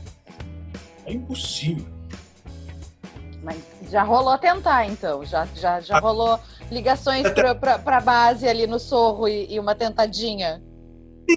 [1.06, 1.86] é impossível.
[3.44, 3.58] Mas
[3.90, 5.26] já rolou tentar, então.
[5.26, 6.40] Já, já, já rolou
[6.72, 10.62] ligações para a base ali no Sorro e, e, uma tentadinha?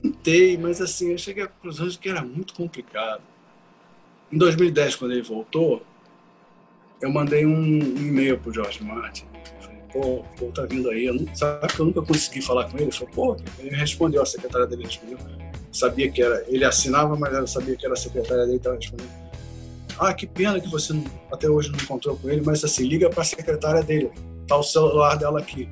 [0.01, 3.21] Tentei, mas assim, eu cheguei à conclusão de que era muito complicado.
[4.33, 5.83] Em 2010, quando ele voltou,
[6.99, 9.27] eu mandei um, e-mail pro Jorge Martin.
[9.61, 11.05] Falei, pô, o tá vindo aí.
[11.05, 12.85] Eu não, sabe que eu nunca consegui falar com ele?
[12.85, 15.19] Ele falou, pô, ele respondeu, a secretária dele respondeu.
[15.71, 16.43] Sabia que era.
[16.49, 19.11] Ele assinava, mas eu sabia que era a secretária dele estava respondendo.
[19.99, 23.11] ah, que pena que você não, até hoje não encontrou com ele, mas assim, liga
[23.11, 24.11] para a secretária dele,
[24.49, 25.69] tá o celular dela aqui.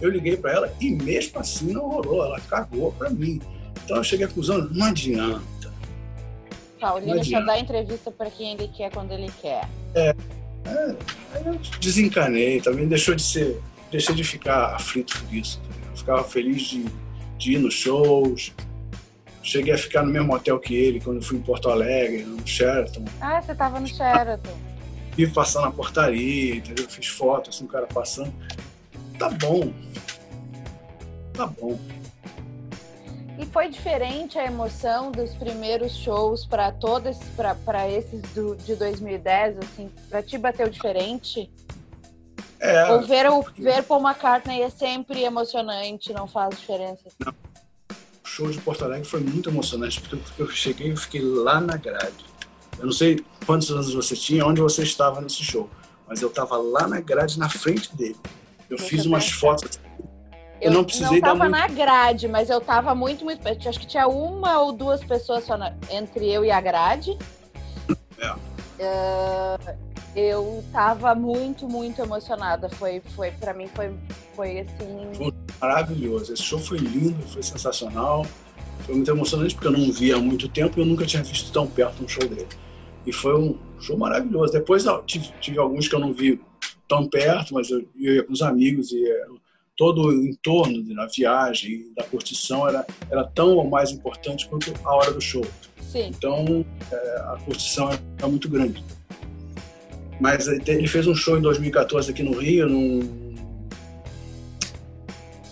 [0.00, 3.40] Eu liguei para ela e mesmo assim não rolou, ela cagou para mim.
[3.84, 5.44] Então eu cheguei à conclusão, não adianta.
[6.80, 9.68] Paulinho só dá entrevista para quem ele quer quando ele quer.
[9.94, 10.14] É,
[10.66, 10.96] é,
[11.44, 13.60] eu desencanei, também deixou de ser,
[13.90, 15.60] deixei de ficar aflito por isso.
[15.90, 16.84] Eu ficava feliz de,
[17.38, 18.52] de ir nos shows,
[19.46, 23.04] Cheguei a ficar no mesmo hotel que ele quando fui em Porto Alegre, no Sheraton.
[23.20, 24.58] Ah, você estava no Sheraton.
[25.16, 26.84] E passando na portaria, entendeu?
[26.88, 28.34] Fiz fotos, assim, o cara passando.
[29.16, 29.72] Tá bom.
[31.32, 31.78] Tá bom.
[33.38, 37.18] E foi diferente a emoção dos primeiros shows para todos,
[37.64, 41.50] para esses do, de 2010, assim, para ti bateu diferente?
[42.58, 42.92] É.
[42.92, 47.10] Ou ver, o, ver Paul McCartney é sempre emocionante, não faz diferença?
[47.24, 47.34] Não
[48.36, 52.24] show de Porto Alegre foi muito emocionante, porque eu cheguei e fiquei lá na grade.
[52.78, 55.70] Eu não sei quantos anos você tinha, onde você estava nesse show,
[56.06, 58.16] mas eu estava lá na grade, na frente dele.
[58.68, 59.80] Eu fiz umas fotos.
[60.60, 63.46] Eu, eu não precisei não estava na grade, mas eu estava muito, muito.
[63.46, 65.74] Acho que tinha uma ou duas pessoas só na...
[65.90, 67.16] entre eu e a grade.
[68.18, 68.32] É.
[68.32, 69.76] Uh,
[70.16, 72.70] eu estava muito, muito emocionada.
[72.70, 73.92] Foi, foi para mim foi,
[74.34, 75.10] foi assim.
[75.14, 76.32] Foi maravilhoso.
[76.32, 78.24] Esse show foi lindo, foi sensacional.
[78.86, 81.52] Foi muito emocionante porque eu não via há muito tempo e eu nunca tinha visto
[81.52, 82.48] tão perto um show dele.
[83.04, 84.54] E foi um show maravilhoso.
[84.54, 86.40] Depois tive, tive alguns que eu não vi
[86.88, 89.04] tão perto, mas eu, eu ia com os amigos e
[89.76, 94.94] todo o entorno da viagem, da curtição era, era tão ou mais importante quanto a
[94.94, 95.44] hora do show.
[95.80, 96.08] Sim.
[96.08, 98.82] Então é, a curtição é, é muito grande.
[100.18, 103.26] Mas ele fez um show em 2014 aqui no Rio, num,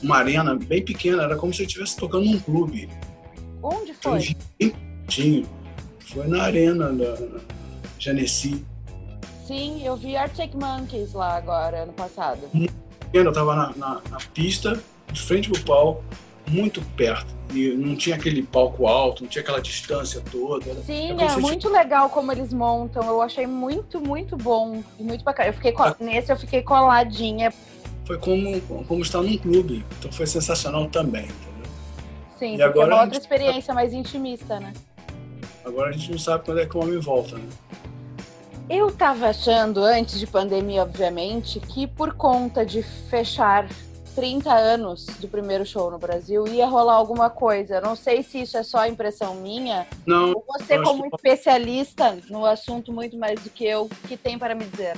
[0.03, 2.89] uma arena bem pequena, era como se ele estivesse tocando num clube.
[3.63, 4.37] Onde foi?
[4.59, 5.47] Bem
[6.01, 7.17] Foi na arena da
[7.99, 8.65] Genesi.
[9.47, 12.49] Sim, eu vi Arctic Monkeys lá agora, ano passado.
[13.15, 16.05] Eu tava na, na, na pista, de frente pro palco,
[16.49, 17.33] muito perto.
[17.55, 20.75] E não tinha aquele palco alto, não tinha aquela distância toda.
[20.83, 23.05] Sim, é, é muito legal como eles montam.
[23.05, 25.51] Eu achei muito, muito bom e muito bacana.
[25.51, 25.95] Eu fiquei ah.
[26.01, 27.53] nesse eu fiquei coladinha.
[28.05, 29.85] Foi como, como estar num clube.
[30.01, 31.71] Então foi sensacional também, entendeu?
[32.37, 34.73] Sim, e agora é uma outra experiência mais intimista, né?
[35.65, 37.49] Agora a gente não sabe quando é que o homem volta, né?
[38.69, 43.69] Eu tava achando, antes de pandemia, obviamente, que por conta de fechar
[44.15, 47.81] 30 anos do primeiro show no Brasil, ia rolar alguma coisa.
[47.81, 49.87] Não sei se isso é só impressão minha.
[50.07, 50.33] Não.
[50.33, 51.17] Ou você, como que...
[51.17, 54.97] especialista no assunto muito mais do que eu, que tem para me dizer?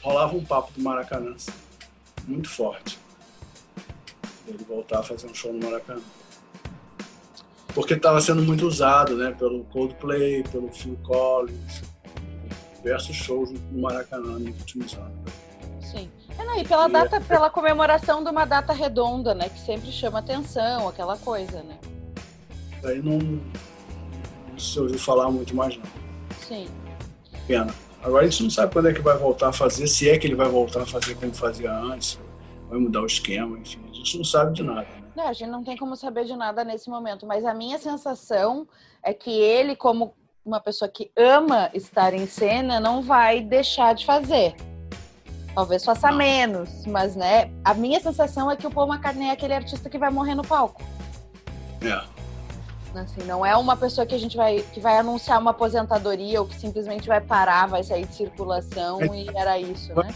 [0.00, 1.34] Rolava um papo do Maracanã
[2.28, 2.96] muito forte.
[4.46, 6.00] Ele voltar a fazer um show no Maracanã.
[7.74, 9.34] Porque estava sendo muito usado, né?
[9.36, 11.82] Pelo Coldplay, pelo Phil Collins,
[12.82, 15.32] diversos shows no Maracanã nos últimos anos.
[15.80, 16.10] Sim.
[16.36, 17.20] Não, e pela e data, é...
[17.20, 19.48] pela comemoração de uma data redonda, né?
[19.48, 21.78] Que sempre chama atenção, aquela coisa, né?
[22.84, 25.84] Aí não, não se ouviu falar muito mais não.
[26.40, 26.66] Sim.
[27.46, 27.72] Pena.
[28.02, 30.26] Agora a gente não sabe quando é que vai voltar a fazer, se é que
[30.26, 32.18] ele vai voltar a fazer como fazia antes,
[32.68, 34.80] vai mudar o esquema, enfim, a gente não sabe de nada.
[34.80, 35.02] Né?
[35.14, 38.66] Não, a gente não tem como saber de nada nesse momento, mas a minha sensação
[39.04, 40.14] é que ele, como
[40.44, 44.54] uma pessoa que ama estar em cena, não vai deixar de fazer.
[45.54, 49.54] Talvez faça menos, mas né, a minha sensação é que o Paul McCartney é aquele
[49.54, 50.82] artista que vai morrer no palco.
[51.82, 52.02] É.
[52.98, 56.46] Assim, não é uma pessoa que a gente vai que vai anunciar uma aposentadoria ou
[56.46, 59.06] que simplesmente vai parar, vai sair de circulação é.
[59.06, 60.14] e era isso, né?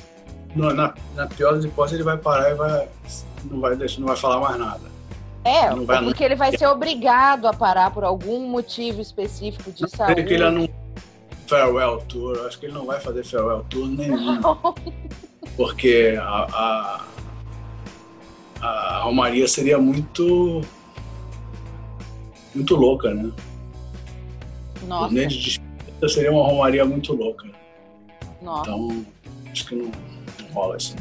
[0.55, 2.89] na, na pior das hipóteses, ele vai parar e vai,
[3.45, 4.96] não, vai, não vai falar mais nada.
[5.47, 10.25] É, vai, porque ele vai ser obrigado a parar por algum motivo específico de saúde.
[10.25, 10.69] Que ele não
[11.47, 14.41] farewell tour, acho que ele não vai fazer farewell tour nenhum.
[14.41, 14.75] Não.
[15.57, 17.05] Porque a,
[18.61, 20.63] a, a Romaria seria muito
[22.55, 23.31] muito louca, né?
[24.87, 25.15] Nossa.
[25.15, 27.47] O de despedida seria uma Romaria muito louca.
[28.43, 28.71] Nossa.
[28.71, 29.07] Então,
[29.53, 29.91] acho que não,
[30.41, 30.97] não rola isso.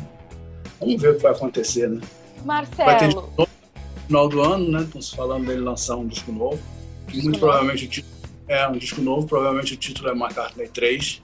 [0.79, 2.01] Vamos ver o que vai acontecer, né?
[2.43, 3.44] Marcelo.
[4.07, 4.81] Final do ano, né?
[4.83, 6.61] Estamos falando dele lançar um disco novo.
[7.07, 7.39] Disco muito novo.
[7.39, 8.15] provavelmente o título
[8.47, 11.21] é um disco novo, provavelmente o título é McCartney 3.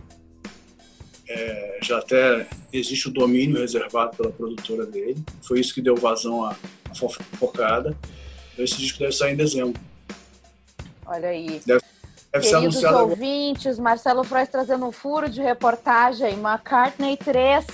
[1.29, 5.23] É, já até existe o domínio reservado pela produtora dele.
[5.43, 6.55] Foi isso que deu vazão à,
[6.89, 7.95] à fofocada.
[8.53, 9.79] Então, esse disco deve sair em dezembro.
[11.05, 11.61] Olha aí.
[11.65, 11.81] Deve,
[12.33, 13.83] deve ser anunciado ouvintes, agora.
[13.83, 16.33] Marcelo Frois trazendo um furo de reportagem.
[16.33, 17.65] McCartney 3.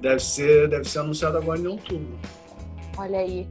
[0.00, 2.18] Deve ser, deve ser anunciado agora em outubro.
[2.96, 3.46] Olha aí.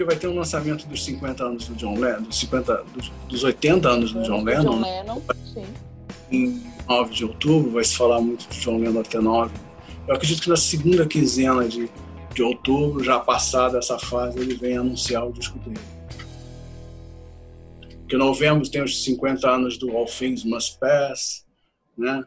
[0.00, 3.44] Porque vai ter um lançamento dos 50 anos do John Lennon, dos, 50, dos, dos
[3.44, 4.62] 80 anos do John Lennon.
[4.62, 5.22] John Lennon,
[5.52, 5.66] sim.
[6.32, 9.54] em 9 de outubro, vai se falar muito de João Lennon até 9.
[10.08, 11.90] Eu acredito que na segunda quinzena de,
[12.32, 15.78] de outubro, já passada essa fase, ele vem anunciar o disco dele.
[17.98, 21.44] Porque novembro tem os 50 anos do All Things Must Pass,
[21.94, 22.24] né?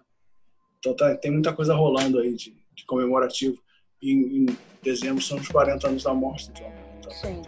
[0.77, 3.57] Então tá, tem muita coisa rolando aí de, de comemorativo.
[3.99, 4.45] Em, em,
[4.83, 6.82] dezembro são os 40 anos da morte do John Lennon.
[7.11, 7.41] Sim.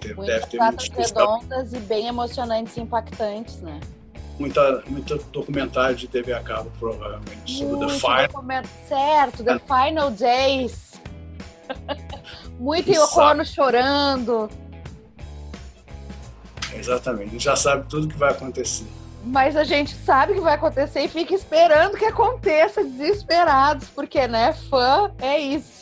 [0.00, 3.80] Deve, Muitas ter datas redondas e bem emocionantes e impactantes, né?
[4.38, 8.64] Muita, muito documentário de TV a cabo, provavelmente, sobre muito The Final.
[8.88, 10.92] Certo, The Final Days.
[12.58, 14.48] muito Yoko Ono chorando.
[16.72, 18.86] Exatamente, a gente já sabe tudo que vai acontecer.
[19.24, 24.54] Mas a gente sabe que vai acontecer e fica esperando que aconteça, desesperados, porque, né,
[24.70, 25.79] fã é isso.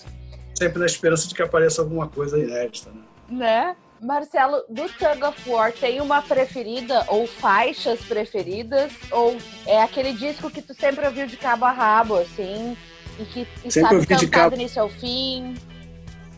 [0.58, 3.02] Sempre na esperança de que apareça alguma coisa inédita, né?
[3.30, 3.76] Né?
[4.00, 8.90] Marcelo, do Tug of War, tem uma preferida ou faixas preferidas?
[9.12, 9.36] Ou
[9.66, 12.76] é aquele disco que tu sempre ouviu de cabo a rabo, assim,
[13.20, 14.56] e que e sempre sabe cantar de cabo...
[14.56, 15.54] do início ao fim?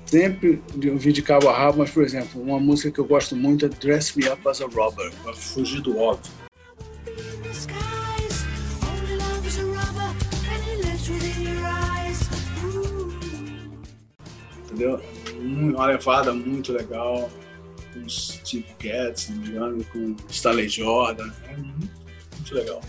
[0.05, 3.65] Sempre ouvi de cabo a rabo, mas, por exemplo, uma música que eu gosto muito
[3.65, 6.31] é Dress Me Up as a Robber, fugir do óbvio.
[14.81, 14.99] Entendeu?
[15.39, 17.31] Uma levada muito legal
[17.93, 21.31] com Steve Getz, não me engano, com Stanley Jordan.
[21.49, 21.93] É muito,
[22.35, 22.81] muito legal.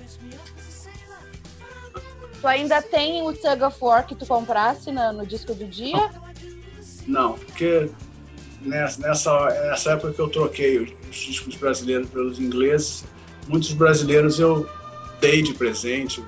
[2.40, 6.10] Tu ainda tem o Tug of War que tu comprasse no, no disco do dia?
[7.06, 7.90] Não, porque
[8.62, 13.04] nessa, nessa, nessa época que eu troquei os, os discos brasileiros pelos ingleses,
[13.50, 14.68] muitos brasileiros eu
[15.20, 16.24] dei de presente.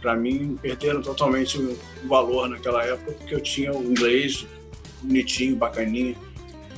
[0.00, 4.46] Para mim, perderam totalmente o valor naquela época, porque eu tinha o inglês
[5.06, 6.16] bonitinho, bacaninho.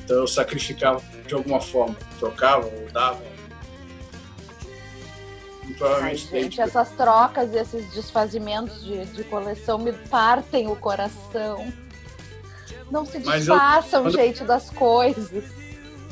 [0.03, 3.21] Então eu sacrificava de alguma forma, trocava ou dava.
[5.67, 10.75] E provavelmente Ai, gente, essas trocas e esses desfazimentos de, de coleção me partem o
[10.75, 11.71] coração.
[12.89, 15.43] Não se desfaçam, eu, gente, das coisas.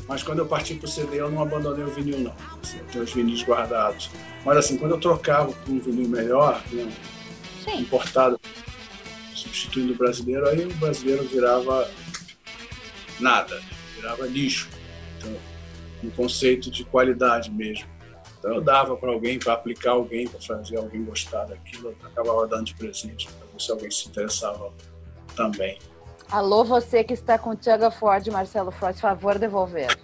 [0.06, 2.34] Mas quando eu parti pro CD, eu não abandonei o vinil, não.
[2.62, 4.10] Assim, eu tenho os vinis guardados.
[4.44, 6.90] Mas assim, quando eu trocava por um vinil melhor, né,
[7.74, 8.40] importado,
[9.34, 11.88] substituindo o brasileiro, aí o brasileiro virava
[13.20, 13.60] nada,
[13.94, 14.68] virava lixo.
[15.18, 15.36] Então,
[16.02, 17.86] um conceito de qualidade mesmo.
[18.38, 22.46] Então eu dava para alguém, para aplicar alguém, para fazer alguém gostar daquilo, eu acabava
[22.46, 24.72] dando de presente, para ver se alguém se interessava
[25.34, 25.78] também.
[26.30, 29.98] Alô, você que está com Tiago Ford, Marcelo Frost, favor devolver.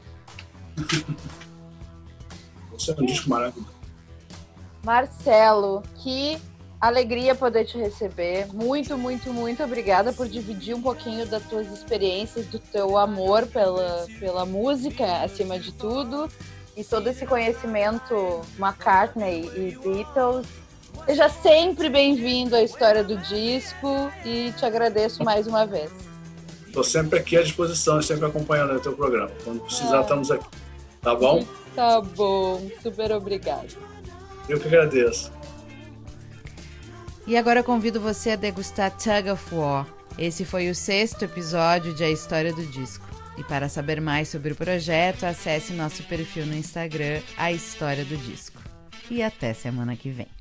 [2.73, 3.73] Você é um disco maravilhoso.
[4.85, 6.39] Marcelo, que
[6.87, 8.47] alegria poder te receber.
[8.53, 14.07] Muito, muito, muito obrigada por dividir um pouquinho das tuas experiências, do teu amor pela,
[14.19, 16.29] pela música, acima de tudo,
[16.77, 20.47] e todo esse conhecimento McCartney e Beatles.
[21.07, 25.91] Seja sempre bem-vindo à história do disco e te agradeço mais uma vez.
[26.67, 29.31] Estou sempre aqui à disposição, sempre acompanhando o teu programa.
[29.45, 30.03] Quando precisar, ah.
[30.03, 30.47] estamos aqui.
[31.01, 31.45] Tá bom?
[31.75, 32.69] Tá bom.
[32.83, 33.77] Super obrigado.
[34.49, 35.31] Eu que agradeço.
[37.27, 39.87] E agora convido você a degustar Tug of War.
[40.19, 43.07] Esse foi o sexto episódio de A História do Disco.
[43.39, 48.17] E para saber mais sobre o projeto, acesse nosso perfil no Instagram, A História do
[48.17, 48.61] Disco.
[49.11, 50.35] E até semana que vem.